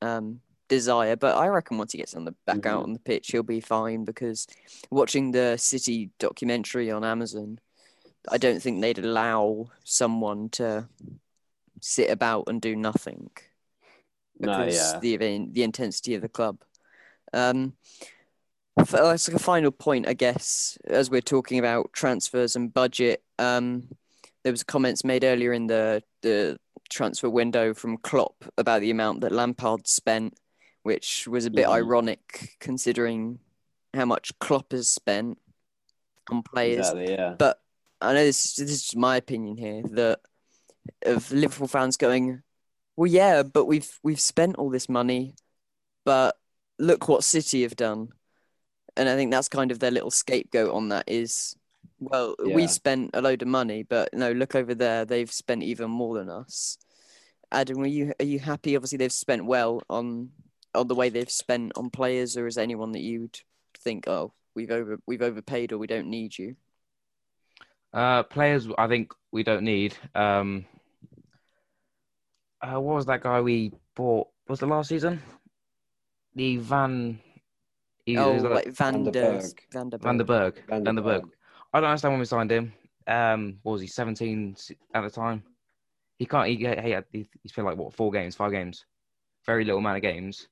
um, 0.03 0.41
desire. 0.69 1.17
But 1.17 1.37
I 1.37 1.49
reckon 1.49 1.79
once 1.79 1.93
he 1.93 1.99
gets 1.99 2.15
on 2.15 2.25
the 2.25 2.35
back 2.47 2.67
out 2.67 2.81
Mhm. 2.81 2.85
on 2.85 2.93
the 2.93 2.99
pitch, 2.99 3.31
he'll 3.31 3.43
be 3.43 3.61
fine. 3.61 4.05
Because 4.05 4.47
watching 4.91 5.31
the 5.33 5.57
City 5.57 6.11
documentary 6.19 6.91
on 6.91 7.05
Amazon, 7.05 7.59
I 8.31 8.39
don't 8.39 8.61
think 8.61 8.81
they'd 8.81 8.99
allow 8.99 9.71
someone 9.85 10.49
to 10.51 10.89
sit 11.81 12.11
about 12.11 12.45
and 12.49 12.63
do 12.63 12.75
nothing 12.75 13.31
no, 14.39 14.57
because 14.57 14.95
yeah, 14.95 14.99
the 15.01 15.49
the 15.53 15.63
intensity 15.63 16.15
of 16.15 16.23
the 16.23 16.29
club. 16.29 16.63
Um, 17.33 17.75
f- 18.79 18.95
uh, 18.95 19.11
it's 19.11 19.29
like 19.29 19.37
a 19.37 19.43
final 19.43 19.71
point, 19.71 20.09
I 20.09 20.15
guess, 20.15 20.79
as 20.87 21.11
we're 21.11 21.21
talking 21.21 21.59
about 21.59 21.93
transfers 21.93 22.57
and 22.57 22.73
budget. 22.73 23.23
Um, 23.39 23.89
there 24.45 24.53
was 24.53 24.63
comments 24.63 25.05
made 25.05 25.25
earlier 25.25 25.53
in 25.53 25.67
the 25.67 26.03
the 26.23 26.59
transfer 26.91 27.29
window 27.31 27.75
from 27.75 27.97
Klopp 27.99 28.45
about 28.59 28.81
the 28.83 28.91
amount 28.91 29.23
that 29.23 29.33
Lampard 29.33 29.89
spent, 29.89 30.39
which 30.83 31.27
was 31.27 31.47
a 31.47 31.51
bit 31.51 31.67
Mhm. 31.67 31.73
ironic 31.73 32.57
considering 32.61 33.41
how 33.95 34.05
much 34.05 34.39
Klopp 34.39 34.73
has 34.73 34.89
spent 34.91 35.39
on 36.31 36.43
players. 36.43 36.89
exactly, 36.91 37.11
yeah. 37.13 37.35
But 37.39 37.61
I 38.01 38.13
know 38.13 38.25
this, 38.25 38.57
this 38.57 38.71
is 38.71 38.83
just 38.83 38.97
my 38.97 39.17
opinion 39.17 39.57
here 39.57 39.83
that 39.93 40.21
of 41.07 41.31
Liverpool 41.33 41.69
fans 41.69 41.97
going, 41.97 42.43
well, 42.97 43.11
yeah, 43.11 43.43
but 43.43 43.65
we've 43.65 43.99
we've 44.03 44.21
spent 44.21 44.57
all 44.57 44.69
this 44.71 44.89
money, 44.89 45.35
but 46.05 46.37
look 46.79 47.09
what 47.09 47.25
City 47.25 47.63
have 47.63 47.77
done, 47.77 48.09
and 48.97 49.09
I 49.09 49.17
think 49.17 49.31
that's 49.31 49.49
kind 49.49 49.71
of 49.71 49.79
their 49.79 49.91
little 49.91 50.11
scapegoat 50.11 50.71
on 50.73 50.91
that 50.91 51.05
is, 51.09 51.57
well, 52.11 52.35
we 52.39 52.63
Yeah. 52.63 52.67
spent 52.67 53.11
a 53.15 53.21
load 53.23 53.43
of 53.43 53.49
money, 53.49 53.83
but 53.83 54.13
no, 54.13 54.33
look 54.33 54.55
over 54.55 54.75
there, 54.75 55.05
they've 55.05 55.31
spent 55.33 55.63
even 55.63 55.91
more 55.91 56.15
than 56.19 56.29
us. 56.29 56.79
Adam, 57.53 57.81
are 57.81 57.87
you 57.87 58.13
are 58.21 58.25
you 58.25 58.39
happy? 58.39 58.75
Obviously, 58.77 58.99
they've 58.99 59.13
spent 59.13 59.45
well 59.47 59.83
on 59.89 60.31
on 60.75 60.89
the 60.89 60.95
way 60.95 61.09
they've 61.09 61.31
spent 61.31 61.73
on 61.77 61.91
players, 61.91 62.37
or 62.37 62.47
is 62.47 62.57
there 62.57 62.65
anyone 62.65 62.93
that 62.93 63.03
you'd 63.03 63.39
think, 63.79 64.09
oh, 64.09 64.33
we've 64.55 64.71
over 64.71 64.99
we've 65.07 65.23
overpaid, 65.23 65.73
or 65.73 65.79
we 65.79 65.87
don't 65.87 66.09
need 66.09 66.37
you? 66.37 66.57
Uh, 67.93 68.25
players, 68.25 68.67
I 68.77 68.89
think 68.89 69.13
we 69.31 69.45
don't 69.45 69.63
need. 69.63 69.97
Um, 70.17 70.65
uh, 72.61 72.81
what 72.81 72.97
was 72.97 73.07
that 73.07 73.23
guy 73.23 73.41
we 73.41 73.73
bought? 73.95 74.29
Was 74.49 74.61
the 74.61 74.67
last 74.67 74.89
season? 74.89 75.23
The 76.35 76.57
Van. 76.57 77.21
He, 78.05 78.19
oh, 78.19 78.29
he 78.31 78.35
was 78.35 78.43
like- 78.43 78.53
like 78.67 78.69
Van 78.75 79.05
der 79.05 79.11
Berg. 79.13 79.63
Van 79.73 79.91
der 80.85 81.03
der 81.81 81.89
Berg. 81.89 82.03
Van 82.03 82.09
der 82.09 82.09
Van 82.09 82.09
der 82.09 82.09
Berg. 82.09 82.09
Berg. 82.09 82.09
Van 82.09 82.09
der 82.09 82.09
Van 82.09 82.09
der 82.09 82.09
Berg. 82.09 82.09
Berg. 82.09 82.11
I 82.13 82.13
don't 82.13 82.13
understand 82.13 82.13
when 82.13 82.21
we 82.21 82.25
signed 82.25 82.53
him. 82.53 82.73
Um, 83.07 83.59
what 83.63 83.73
was 83.73 83.81
he 83.83 83.89
17 83.89 84.57
at 84.95 85.03
the 85.03 85.11
time? 85.11 85.43
He 86.19 86.27
can't. 86.27 86.49
He, 86.49 86.57
he 86.57 86.91
had 86.91 87.05
he, 87.13 87.29
he's 87.43 87.53
played 87.53 87.65
like 87.65 87.77
what 87.77 87.93
four 87.93 88.13
games, 88.13 88.37
five 88.37 88.53
games, 88.53 88.85
very 89.45 89.65
little 89.65 89.81
amount 89.81 89.97
of 89.97 90.03
games. 90.03 90.47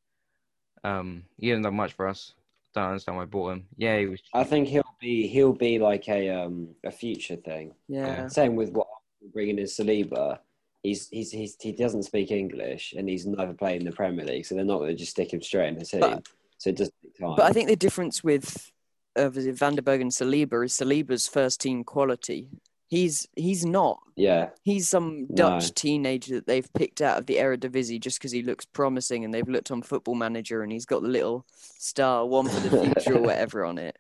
Um, 0.83 1.23
he 1.39 1.49
hasn't 1.49 1.65
done 1.65 1.77
much 1.77 1.93
for 1.93 2.09
us. 2.09 2.35
Don't 2.75 2.89
understand 2.89 3.17
why 3.17 3.23
I 3.23 3.27
bought 3.27 3.53
him. 3.53 3.67
Yeah, 3.77 3.99
he 3.99 4.07
was. 4.07 4.21
I 4.35 4.43
think 4.43 4.67
he'll 4.67 4.83
be 5.01 5.29
he'll 5.29 5.53
be 5.53 5.79
like 5.79 6.09
a 6.09 6.29
um 6.31 6.75
a 6.85 6.91
future 6.91 7.37
thing. 7.37 7.75
Yeah. 7.87 8.27
Same 8.27 8.57
with 8.57 8.71
what 8.71 8.89
bringing 9.33 9.59
in 9.59 9.67
Saliba. 9.67 10.41
He's, 10.83 11.09
he's 11.09 11.31
he's 11.31 11.57
he 11.61 11.71
doesn't 11.71 12.03
speak 12.03 12.33
English 12.33 12.95
and 12.97 13.09
he's 13.09 13.25
never 13.25 13.55
played 13.55 13.81
in 13.81 13.87
the 13.87 13.93
Premier 13.93 14.25
League, 14.25 14.45
so 14.45 14.57
they're 14.57 14.65
not 14.65 14.79
going 14.79 14.91
to 14.91 14.97
just 14.97 15.13
stick 15.13 15.33
him 15.33 15.43
straight 15.43 15.69
in 15.69 15.79
the 15.79 15.85
team. 15.85 16.01
But- 16.01 16.27
so 16.59 16.71
it 16.71 16.77
does 16.77 16.91
take 17.03 17.19
time. 17.19 17.35
But 17.37 17.47
I 17.47 17.53
think 17.53 17.69
the 17.69 17.77
difference 17.77 18.23
with 18.23 18.73
uh, 19.19 19.31
was 19.35 19.47
Van 19.47 19.75
der 19.75 19.83
Berg 19.83 20.01
and 20.01 20.11
Saliba 20.11 20.65
is 20.65 20.73
Saliba's 20.73 21.29
first 21.29 21.61
team 21.61 21.85
quality. 21.85 22.49
He's 22.89 23.27
he's 23.37 23.65
not. 23.65 24.01
yeah, 24.17 24.51
He's 24.63 24.89
some 24.89 25.27
No. 25.31 25.35
Dutch 25.35 25.73
teenager 25.73 26.35
that 26.35 26.47
they've 26.47 26.71
picked 26.75 27.01
out 27.01 27.19
of 27.19 27.27
the 27.27 27.37
Eredivisie 27.37 28.01
just 28.01 28.19
because 28.19 28.33
he 28.33 28.43
looks 28.43 28.67
promising, 28.67 29.25
and 29.25 29.33
they've 29.33 29.49
looked 29.49 29.71
on 29.71 29.81
Football 29.83 30.17
Manager 30.17 30.63
and 30.63 30.71
he's 30.71 30.85
got 30.85 31.03
the 31.03 31.09
little 31.09 31.47
star 31.79 32.27
one 32.27 32.49
for 32.49 32.61
the 32.61 32.93
future 32.95 33.17
or 33.17 33.23
whatever 33.23 33.65
on 33.65 33.79
it. 33.79 33.97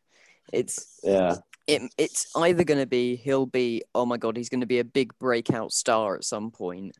It's 0.53 1.01
yeah, 1.03 1.37
it, 1.67 1.95
it's 1.97 2.27
either 2.37 2.65
going 2.65 2.81
to 2.81 2.87
be 2.87 3.17
he'll 3.17 3.47
be 3.47 3.83
oh 3.95 4.07
my 4.07 4.17
god 4.17 4.37
he's 4.37 4.49
going 4.49 4.61
to 4.61 4.67
be 4.67 4.81
a 4.81 4.85
big 4.85 5.17
breakout 5.19 5.73
star 5.73 6.15
at 6.17 6.25
some 6.25 6.51
point 6.51 6.97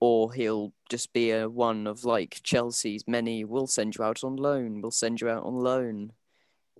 or 0.00 0.32
he'll 0.32 0.72
just 0.88 1.12
be 1.12 1.32
a 1.32 1.48
one 1.48 1.86
of 1.86 2.04
like 2.04 2.40
Chelsea's 2.42 3.04
many 3.06 3.44
we'll 3.44 3.66
send 3.66 3.96
you 3.96 4.04
out 4.04 4.22
on 4.22 4.36
loan 4.36 4.80
we'll 4.80 4.90
send 4.90 5.20
you 5.20 5.28
out 5.28 5.44
on 5.44 5.54
loan 5.54 6.12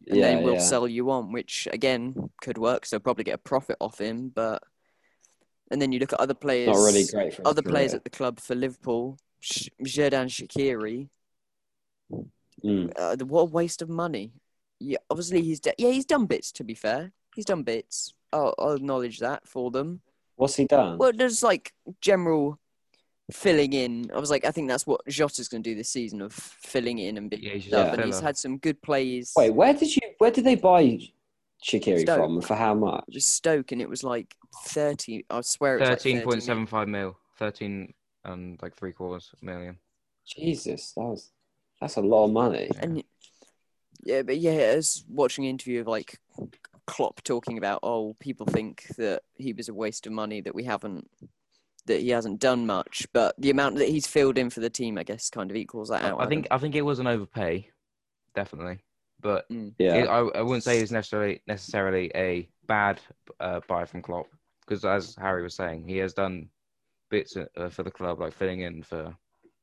and 0.07 0.17
yeah, 0.17 0.23
then 0.35 0.43
we'll 0.43 0.55
yeah. 0.55 0.61
sell 0.61 0.87
you 0.89 1.11
on 1.11 1.33
which 1.33 1.67
again 1.73 2.31
could 2.41 2.59
work 2.59 2.87
so 2.87 2.99
probably 2.99 3.25
get 3.25 3.35
a 3.35 3.39
profit 3.39 3.77
off 3.81 3.99
him 3.99 4.31
but 4.35 4.63
and 5.71 5.83
then 5.83 5.93
you 5.93 5.99
look 5.99 6.13
at 6.13 6.21
other 6.21 6.35
players 6.35 6.69
Not 6.69 6.77
really 6.77 7.05
great 7.13 7.35
for 7.35 7.47
other 7.47 7.63
players 7.63 7.93
at 7.95 8.05
the 8.05 8.11
club 8.11 8.41
for 8.41 8.55
Liverpool 8.55 9.19
Sh- 9.41 9.69
Xherdan 9.83 10.29
Shaqiri 10.29 11.09
Mm. 12.65 12.93
uh, 12.97 13.25
what 13.25 13.43
a 13.43 13.45
waste 13.45 13.83
of 13.83 13.89
money. 13.89 14.33
Yeah, 14.81 14.99
obviously 15.11 15.43
he's 15.43 15.61
d 15.61 15.71
yeah 15.79 15.91
he's 15.91 16.05
done 16.05 16.27
bits. 16.27 16.53
To 16.53 16.65
be 16.65 16.75
fair, 16.75 17.13
he's 17.35 17.45
done 17.45 17.63
bits, 17.63 18.15
I'll, 18.33 18.55
I'll 18.59 18.73
acknowledge 18.73 19.19
that 19.21 19.47
for 19.47 19.71
them. 19.71 20.01
What's 20.37 20.57
he 20.57 20.65
done? 20.67 20.99
Well, 20.99 21.13
there's 21.15 21.43
like 21.43 21.73
general 22.01 22.59
filling 23.33 23.73
in. 23.73 24.11
I 24.15 24.19
was 24.19 24.31
like, 24.31 24.45
I 24.45 24.51
think 24.51 24.69
that's 24.69 24.87
what 24.87 25.07
Jota's 25.07 25.49
going 25.49 25.63
to 25.63 25.71
do 25.71 25.77
this 25.77 25.91
season 25.91 26.23
of 26.23 26.33
filling 26.33 26.99
in 26.99 27.17
and 27.17 27.31
being 27.31 27.43
Yeah, 27.43 27.53
he's 27.53 27.65
just 27.65 27.75
up. 27.75 27.95
And 27.95 28.05
he's 28.05 28.21
had 28.21 28.37
some 28.37 28.59
good 28.59 28.81
plays. 28.83 29.33
Wait, 29.37 29.51
where 29.51 29.75
did 29.75 29.95
you? 29.95 30.03
Where 30.19 30.31
did 30.31 30.45
they 30.45 30.55
buy 30.55 30.99
Shaqiri 31.65 32.03
Stoke. 32.03 32.19
from? 32.19 32.41
For 32.41 32.57
how 32.57 32.75
much? 32.75 33.05
Just 33.11 33.35
Stoke, 33.35 33.73
and 33.73 33.83
it 33.83 33.89
was 33.89 34.03
like 34.05 34.35
thirty. 34.65 35.25
I 35.31 35.41
swear 35.43 35.77
it 35.77 35.81
was 35.81 35.89
like 35.91 35.99
30 35.99 36.11
Thirteen 36.11 36.17
point 36.19 36.27
million. 36.27 36.41
seven 36.41 36.67
five 36.67 36.89
mil. 36.89 37.17
Thirteen 37.39 37.95
and 38.25 38.59
like 38.63 38.77
three 38.77 38.93
quarters 38.93 39.31
million. 39.43 39.79
Jesus, 40.27 40.93
that 40.93 41.03
was 41.03 41.31
that's 41.81 41.97
a 41.97 42.01
lot 42.01 42.27
of 42.27 42.33
money. 42.33 42.71
And 42.81 43.03
yeah, 44.03 44.23
but 44.23 44.39
yeah, 44.39 44.71
I 44.73 44.77
was 44.77 45.05
watching 45.09 45.45
an 45.45 45.51
interview 45.51 45.81
of 45.81 45.87
like 45.87 46.19
Klopp 46.87 47.23
talking 47.23 47.59
about, 47.59 47.81
oh, 47.83 48.17
people 48.19 48.47
think 48.47 48.87
that 48.97 49.23
he 49.37 49.53
was 49.53 49.69
a 49.69 49.75
waste 49.75 50.07
of 50.07 50.13
money, 50.13 50.41
that 50.41 50.55
we 50.55 50.65
haven't, 50.65 51.09
that 51.89 52.01
he 52.01 52.11
hasn't 52.11 52.41
done 52.41 52.67
much, 52.67 53.07
but 53.13 53.35
the 53.39 53.51
amount 53.51 53.77
that 53.77 53.89
he's 53.89 54.07
filled 54.07 54.39
in 54.39 54.49
for 54.49 54.61
the 54.61 54.71
team, 54.71 54.97
I 54.97 55.03
guess, 55.03 55.29
kind 55.29 55.51
of 55.51 55.57
equals 55.57 55.89
that 55.89 56.05
out. 56.05 56.21
I 56.21 56.27
think 56.27 56.47
I 56.51 56.59
think 56.59 56.75
it 56.75 56.83
was 56.83 56.99
an 56.99 57.07
overpay, 57.07 57.69
definitely. 58.35 58.79
But 59.21 59.47
Yeah, 59.51 59.95
it, 59.95 60.07
I, 60.07 60.19
I 60.19 60.43
wouldn't 60.43 60.65
say 60.65 60.79
it's 60.79 60.93
necessarily 60.93 61.43
necessarily 61.47 62.11
a 62.15 62.49
bad 62.67 63.01
uh, 63.41 63.61
buy 63.67 63.85
from 63.85 64.03
Klopp 64.03 64.27
because 64.61 64.85
as 64.85 65.17
Harry 65.17 65.43
was 65.43 65.55
saying, 65.55 65.89
he 65.89 65.97
has 65.99 66.15
done 66.15 66.49
bits 67.11 67.37
uh, 67.37 67.69
for 67.69 67.83
the 67.83 67.91
club, 67.91 68.21
like 68.21 68.33
filling 68.33 68.61
in 68.61 68.83
for 68.83 69.15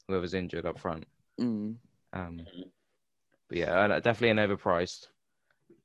whoever's 0.07 0.33
injured 0.33 0.65
up 0.65 0.79
front. 0.79 1.05
Mm. 1.39 1.75
Um, 2.13 2.41
but 3.49 3.57
yeah, 3.57 3.79
uh, 3.79 3.99
definitely 3.99 4.29
an 4.41 4.49
overpriced 4.49 5.07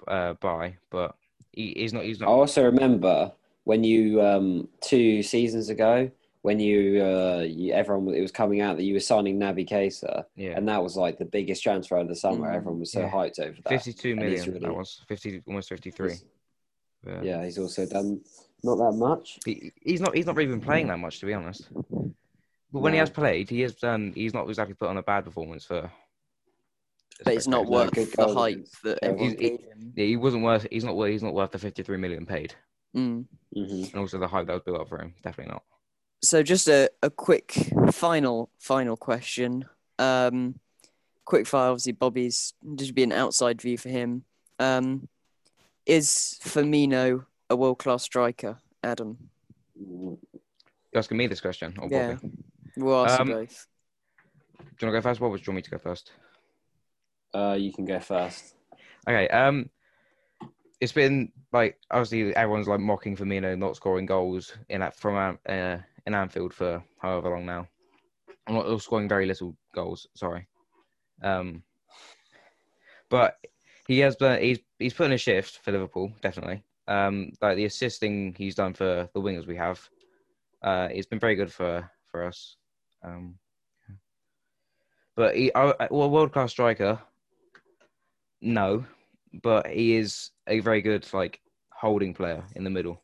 uh, 0.09 0.35
buy, 0.35 0.77
but 0.91 1.15
he, 1.53 1.75
he's 1.77 1.93
not. 1.93 2.05
He's 2.05 2.23
I 2.23 2.27
also 2.27 2.65
remember 2.65 3.33
when 3.65 3.85
you 3.85 4.23
um 4.23 4.69
two 4.81 5.23
seasons 5.23 5.69
ago 5.69 6.11
when 6.43 6.59
you 6.61 7.03
uh 7.03 7.45
you, 7.47 7.73
everyone 7.73 8.15
it 8.15 8.21
was 8.23 8.33
coming 8.33 8.61
out 8.61 8.77
that 8.77 8.85
you 8.85 8.95
were 8.95 9.01
signing 9.01 9.39
Naby 9.39 9.69
Keita, 9.69 10.25
yeah, 10.37 10.57
and 10.57 10.69
that 10.69 10.83
was 10.83 10.97
like 10.97 11.19
the 11.19 11.25
biggest 11.27 11.63
transfer 11.63 11.97
of 11.99 12.09
the 12.09 12.17
summer. 12.17 12.49
Mm, 12.51 12.55
Everyone 12.57 12.81
was 12.81 12.93
so 12.93 13.01
yeah. 13.01 13.11
hyped 13.11 13.39
over 13.39 13.57
that. 13.63 13.69
Fifty-two 13.69 14.17
million. 14.17 14.33
and 14.33 14.39
he's 14.39 14.47
million. 14.47 14.63
That 14.71 14.75
was 14.77 15.03
fifty, 15.09 15.43
almost 15.47 15.69
fifty-three. 15.69 16.15
Yeah. 17.07 17.23
Yeah, 17.23 17.45
he's 17.45 17.59
also 17.59 17.87
done 17.87 18.21
not 18.63 18.77
that 18.77 18.93
much. 18.97 19.39
He, 19.45 19.73
he's 19.83 20.01
not. 20.01 20.15
He's 20.15 20.27
not 20.27 20.37
really 20.37 20.51
been 20.51 20.61
playing 20.61 20.89
that 20.89 20.99
much, 20.99 21.21
to 21.21 21.27
be 21.27 21.35
honest. 21.35 21.69
But 22.73 22.81
when 22.81 22.93
he 22.93 22.99
has 22.99 23.11
played, 23.11 23.49
he 23.51 23.61
has 23.63 23.75
done. 23.75 24.13
He's 24.15 24.35
not 24.35 24.49
exactly 24.49 24.75
put 24.75 24.89
on 24.89 24.97
a 24.99 25.03
bad 25.03 25.25
performance 25.25 25.65
for. 25.65 25.91
But 27.25 27.35
it's 27.35 27.49
not 27.49 27.67
worth 27.67 27.91
good 27.93 28.09
the 28.13 28.33
hype 28.35 28.67
that 28.85 28.99
Chelsea. 29.03 29.03
everyone 29.03 29.29
He's- 29.31 29.41
gave 29.41 29.61
him. 29.61 29.93
Yeah, 29.95 30.05
he 30.07 30.17
wasn't 30.17 30.43
worth. 30.45 30.67
He's 30.71 30.85
not. 30.85 30.97
worth- 30.97 31.11
He's 31.11 31.23
not 31.23 31.35
worth 31.35 31.51
the 31.51 31.59
fifty-three 31.59 31.99
million 31.99 32.25
paid, 32.25 32.55
Mm. 32.97 33.27
hmm 33.55 33.61
and 33.63 33.95
also 33.97 34.19
the 34.19 34.29
hype 34.29 34.47
that 34.47 34.55
was 34.55 34.63
built 34.65 34.81
up 34.81 34.89
for 34.89 34.99
him. 35.03 35.15
Definitely 35.23 35.53
not. 35.53 35.63
So 36.23 36.43
just 36.43 36.69
a, 36.69 36.91
a 37.03 37.11
quick 37.11 37.53
final 37.93 38.51
final 38.59 38.97
question. 38.97 39.65
Um, 39.99 40.59
quick 41.25 41.47
fire, 41.47 41.71
obviously 41.71 41.93
Bobby's 41.93 42.55
just 42.75 42.95
be 42.95 43.03
an 43.03 43.13
outside 43.13 43.61
view 43.61 43.79
for 43.79 43.89
him. 43.89 44.25
Um, 44.59 45.09
is 45.87 46.39
Firmino 46.43 47.25
a 47.49 47.57
world 47.57 47.79
class 47.79 48.03
striker, 48.03 48.59
Adam? 48.83 49.17
You 49.79 50.19
asking 50.95 51.17
me 51.17 51.27
this 51.27 51.41
question? 51.41 51.75
Or 51.81 51.89
Yeah. 51.91 52.15
Bobby? 52.15 52.31
We'll 52.77 53.07
ask 53.07 53.21
Um, 53.21 53.29
you 53.29 53.35
both. 53.35 53.67
Do 54.59 54.65
you 54.65 54.69
want 54.69 54.79
to 54.81 54.91
go 54.93 55.01
first, 55.01 55.21
What 55.21 55.29
or 55.29 55.37
do 55.37 55.43
you 55.43 55.53
want 55.53 55.57
me 55.57 55.63
to 55.63 55.71
go 55.71 55.79
first? 55.79 56.13
Uh, 57.33 57.57
you 57.59 57.73
can 57.73 57.85
go 57.85 57.99
first. 58.01 58.55
Okay. 59.09 59.29
Um, 59.29 59.71
it's 60.81 60.93
been 60.93 61.33
like 61.53 61.79
obviously 61.91 62.35
everyone's 62.37 62.69
like 62.69 62.81
mocking 62.81 63.17
Firmino 63.17 63.57
not 63.59 63.77
scoring 63.77 64.07
goals 64.07 64.57
in 64.69 64.81
that 64.81 64.97
from 64.97 65.17
An- 65.17 65.53
uh, 65.53 65.83
in 66.07 66.15
Anfield 66.15 66.55
for 66.55 66.83
however 66.99 67.31
long 67.31 67.47
now. 67.47 67.67
I'm 68.47 68.55
not 68.55 68.83
scoring 68.83 69.09
very 69.09 69.27
little 69.27 69.57
goals. 69.75 70.07
Sorry. 70.17 70.49
Um, 71.23 71.63
but 73.09 73.37
he 73.87 73.99
has 74.01 74.17
done. 74.17 74.41
He's 74.41 74.59
he's 74.79 74.95
put 74.95 75.07
in 75.07 75.13
a 75.13 75.19
shift 75.19 75.59
for 75.59 75.73
Liverpool 75.73 76.13
definitely. 76.23 76.63
Um, 76.89 77.33
like 77.41 77.57
the 77.57 77.67
assisting 77.67 78.35
he's 78.37 78.55
done 78.55 78.75
for 78.75 79.09
the 79.15 79.21
wingers 79.21 79.47
we 79.47 79.57
have, 79.57 79.89
uh, 80.63 80.89
it's 80.91 81.07
been 81.07 81.21
very 81.21 81.35
good 81.37 81.53
for 81.53 81.89
for 82.07 82.25
us. 82.25 82.57
Um, 83.05 83.37
but 85.17 85.37
he, 85.37 85.53
uh, 85.53 85.75
well, 85.91 86.11
world 86.11 86.33
class 86.33 86.51
striker. 86.51 86.99
No, 88.41 88.85
but 89.43 89.67
he 89.67 89.97
is 89.97 90.31
a 90.47 90.61
very 90.61 90.81
good 90.81 91.07
like 91.13 91.41
holding 91.73 92.15
player 92.15 92.43
in 92.57 92.65
the 92.65 92.71
middle. 92.71 93.03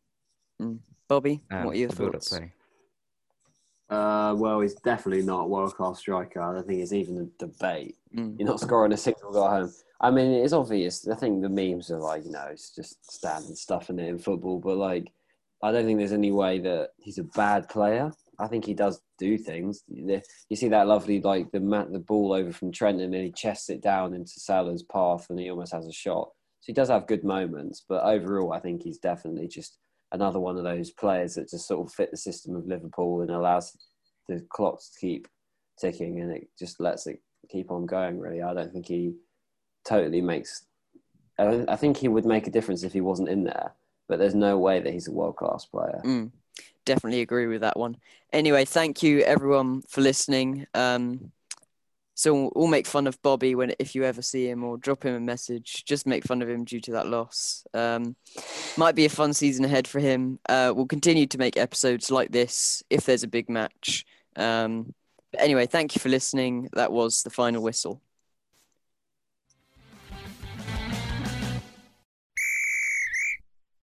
Bobby, 1.08 1.42
Um, 1.50 1.64
what 1.64 1.74
are 1.74 1.78
your 1.78 1.90
thoughts? 1.90 2.28
play. 2.30 2.52
Uh, 3.88 4.34
well, 4.36 4.60
he's 4.60 4.74
definitely 4.74 5.24
not 5.24 5.42
a 5.42 5.46
world 5.46 5.74
class 5.74 6.00
striker. 6.00 6.40
I 6.40 6.54
don't 6.54 6.66
think 6.66 6.80
it's 6.80 6.92
even 6.92 7.18
a 7.18 7.44
debate. 7.44 7.96
Mm. 8.14 8.38
You're 8.38 8.48
not 8.48 8.60
scoring 8.60 8.92
a 8.92 8.96
single 8.96 9.32
goal 9.32 9.46
at 9.46 9.62
home. 9.62 9.72
I 10.00 10.10
mean, 10.10 10.32
it's 10.32 10.52
obvious. 10.52 11.06
I 11.08 11.14
think 11.14 11.40
the 11.40 11.48
memes 11.48 11.90
are 11.90 11.98
like, 11.98 12.24
you 12.24 12.32
know, 12.32 12.48
it's 12.50 12.74
just 12.74 13.10
standard 13.10 13.56
stuff 13.56 13.88
in 13.88 13.98
it 13.98 14.08
in 14.08 14.18
football. 14.18 14.58
But 14.58 14.76
like, 14.76 15.12
I 15.62 15.72
don't 15.72 15.84
think 15.84 15.98
there's 15.98 16.12
any 16.12 16.32
way 16.32 16.58
that 16.58 16.90
he's 16.98 17.18
a 17.18 17.24
bad 17.24 17.68
player. 17.68 18.12
I 18.38 18.48
think 18.48 18.66
he 18.66 18.74
does 18.74 19.00
do 19.18 19.38
things. 19.38 19.82
You 19.88 20.20
see 20.56 20.68
that 20.68 20.86
lovely 20.86 21.22
like 21.22 21.50
the 21.52 21.60
mat, 21.60 21.90
the 21.92 21.98
ball 21.98 22.34
over 22.34 22.52
from 22.52 22.72
Trent, 22.72 23.00
and 23.00 23.14
then 23.14 23.22
he 23.22 23.32
chests 23.32 23.70
it 23.70 23.80
down 23.80 24.12
into 24.12 24.38
Salah's 24.38 24.82
path, 24.82 25.28
and 25.30 25.38
he 25.38 25.48
almost 25.48 25.72
has 25.72 25.86
a 25.86 25.92
shot. 25.92 26.30
So 26.60 26.66
he 26.66 26.72
does 26.74 26.90
have 26.90 27.06
good 27.06 27.24
moments, 27.24 27.84
but 27.88 28.04
overall, 28.04 28.52
I 28.52 28.60
think 28.60 28.82
he's 28.82 28.98
definitely 28.98 29.48
just 29.48 29.78
another 30.16 30.40
one 30.40 30.56
of 30.56 30.64
those 30.64 30.90
players 30.90 31.34
that 31.34 31.50
just 31.50 31.68
sort 31.68 31.86
of 31.86 31.92
fit 31.92 32.10
the 32.10 32.16
system 32.16 32.56
of 32.56 32.66
Liverpool 32.66 33.20
and 33.20 33.30
allows 33.30 33.76
the 34.28 34.44
clock 34.50 34.80
to 34.80 35.00
keep 35.00 35.28
ticking, 35.78 36.20
and 36.20 36.32
it 36.32 36.48
just 36.58 36.80
lets 36.80 37.06
it 37.06 37.20
keep 37.48 37.70
on 37.70 37.86
going. 37.86 38.18
Really, 38.18 38.42
I 38.42 38.54
don't 38.54 38.72
think 38.72 38.86
he 38.86 39.14
totally 39.84 40.20
makes. 40.20 40.66
I, 41.38 41.76
think 41.76 41.98
he 41.98 42.08
would 42.08 42.24
make 42.24 42.46
a 42.46 42.50
difference 42.50 42.82
if 42.82 42.94
he 42.94 43.02
wasn't 43.02 43.28
in 43.28 43.44
there, 43.44 43.74
but 44.08 44.18
there's 44.18 44.34
no 44.34 44.58
way 44.58 44.80
that 44.80 44.92
he's 44.92 45.06
a 45.06 45.12
world 45.12 45.36
class 45.36 45.66
player. 45.66 46.00
Mm, 46.02 46.30
definitely 46.86 47.20
agree 47.20 47.46
with 47.46 47.60
that 47.60 47.78
one. 47.78 47.98
Anyway, 48.32 48.64
thank 48.64 49.02
you 49.02 49.20
everyone 49.20 49.82
for 49.82 50.00
listening. 50.00 50.66
Um, 50.72 51.30
so 52.18 52.50
we'll, 52.56 52.66
make 52.66 52.86
fun 52.86 53.06
of 53.06 53.20
Bobby 53.20 53.54
when 53.54 53.74
if 53.78 53.94
you 53.94 54.02
ever 54.02 54.22
see 54.22 54.48
him 54.48 54.64
or 54.64 54.78
drop 54.78 55.04
him 55.04 55.14
a 55.14 55.20
message. 55.20 55.84
Just 55.84 56.06
make 56.06 56.24
fun 56.24 56.40
of 56.40 56.48
him 56.48 56.64
due 56.64 56.80
to 56.80 56.92
that 56.92 57.06
loss. 57.06 57.66
Um, 57.74 58.16
might 58.78 58.94
be 58.94 59.04
a 59.04 59.10
fun 59.10 59.34
season 59.34 59.66
ahead 59.66 59.86
for 59.86 60.00
him. 60.00 60.38
Uh, 60.48 60.72
we'll 60.74 60.86
continue 60.86 61.26
to 61.26 61.38
make 61.38 61.58
episodes 61.58 62.10
like 62.10 62.32
this 62.32 62.82
if 62.88 63.04
there's 63.04 63.22
a 63.22 63.28
big 63.28 63.50
match. 63.50 64.06
Um, 64.34 64.94
but 65.30 65.42
anyway, 65.42 65.66
thank 65.66 65.94
you 65.94 66.00
for 66.00 66.08
listening. 66.08 66.70
That 66.72 66.90
was 66.90 67.22
the 67.22 67.30
final 67.30 67.62
whistle. 67.62 68.00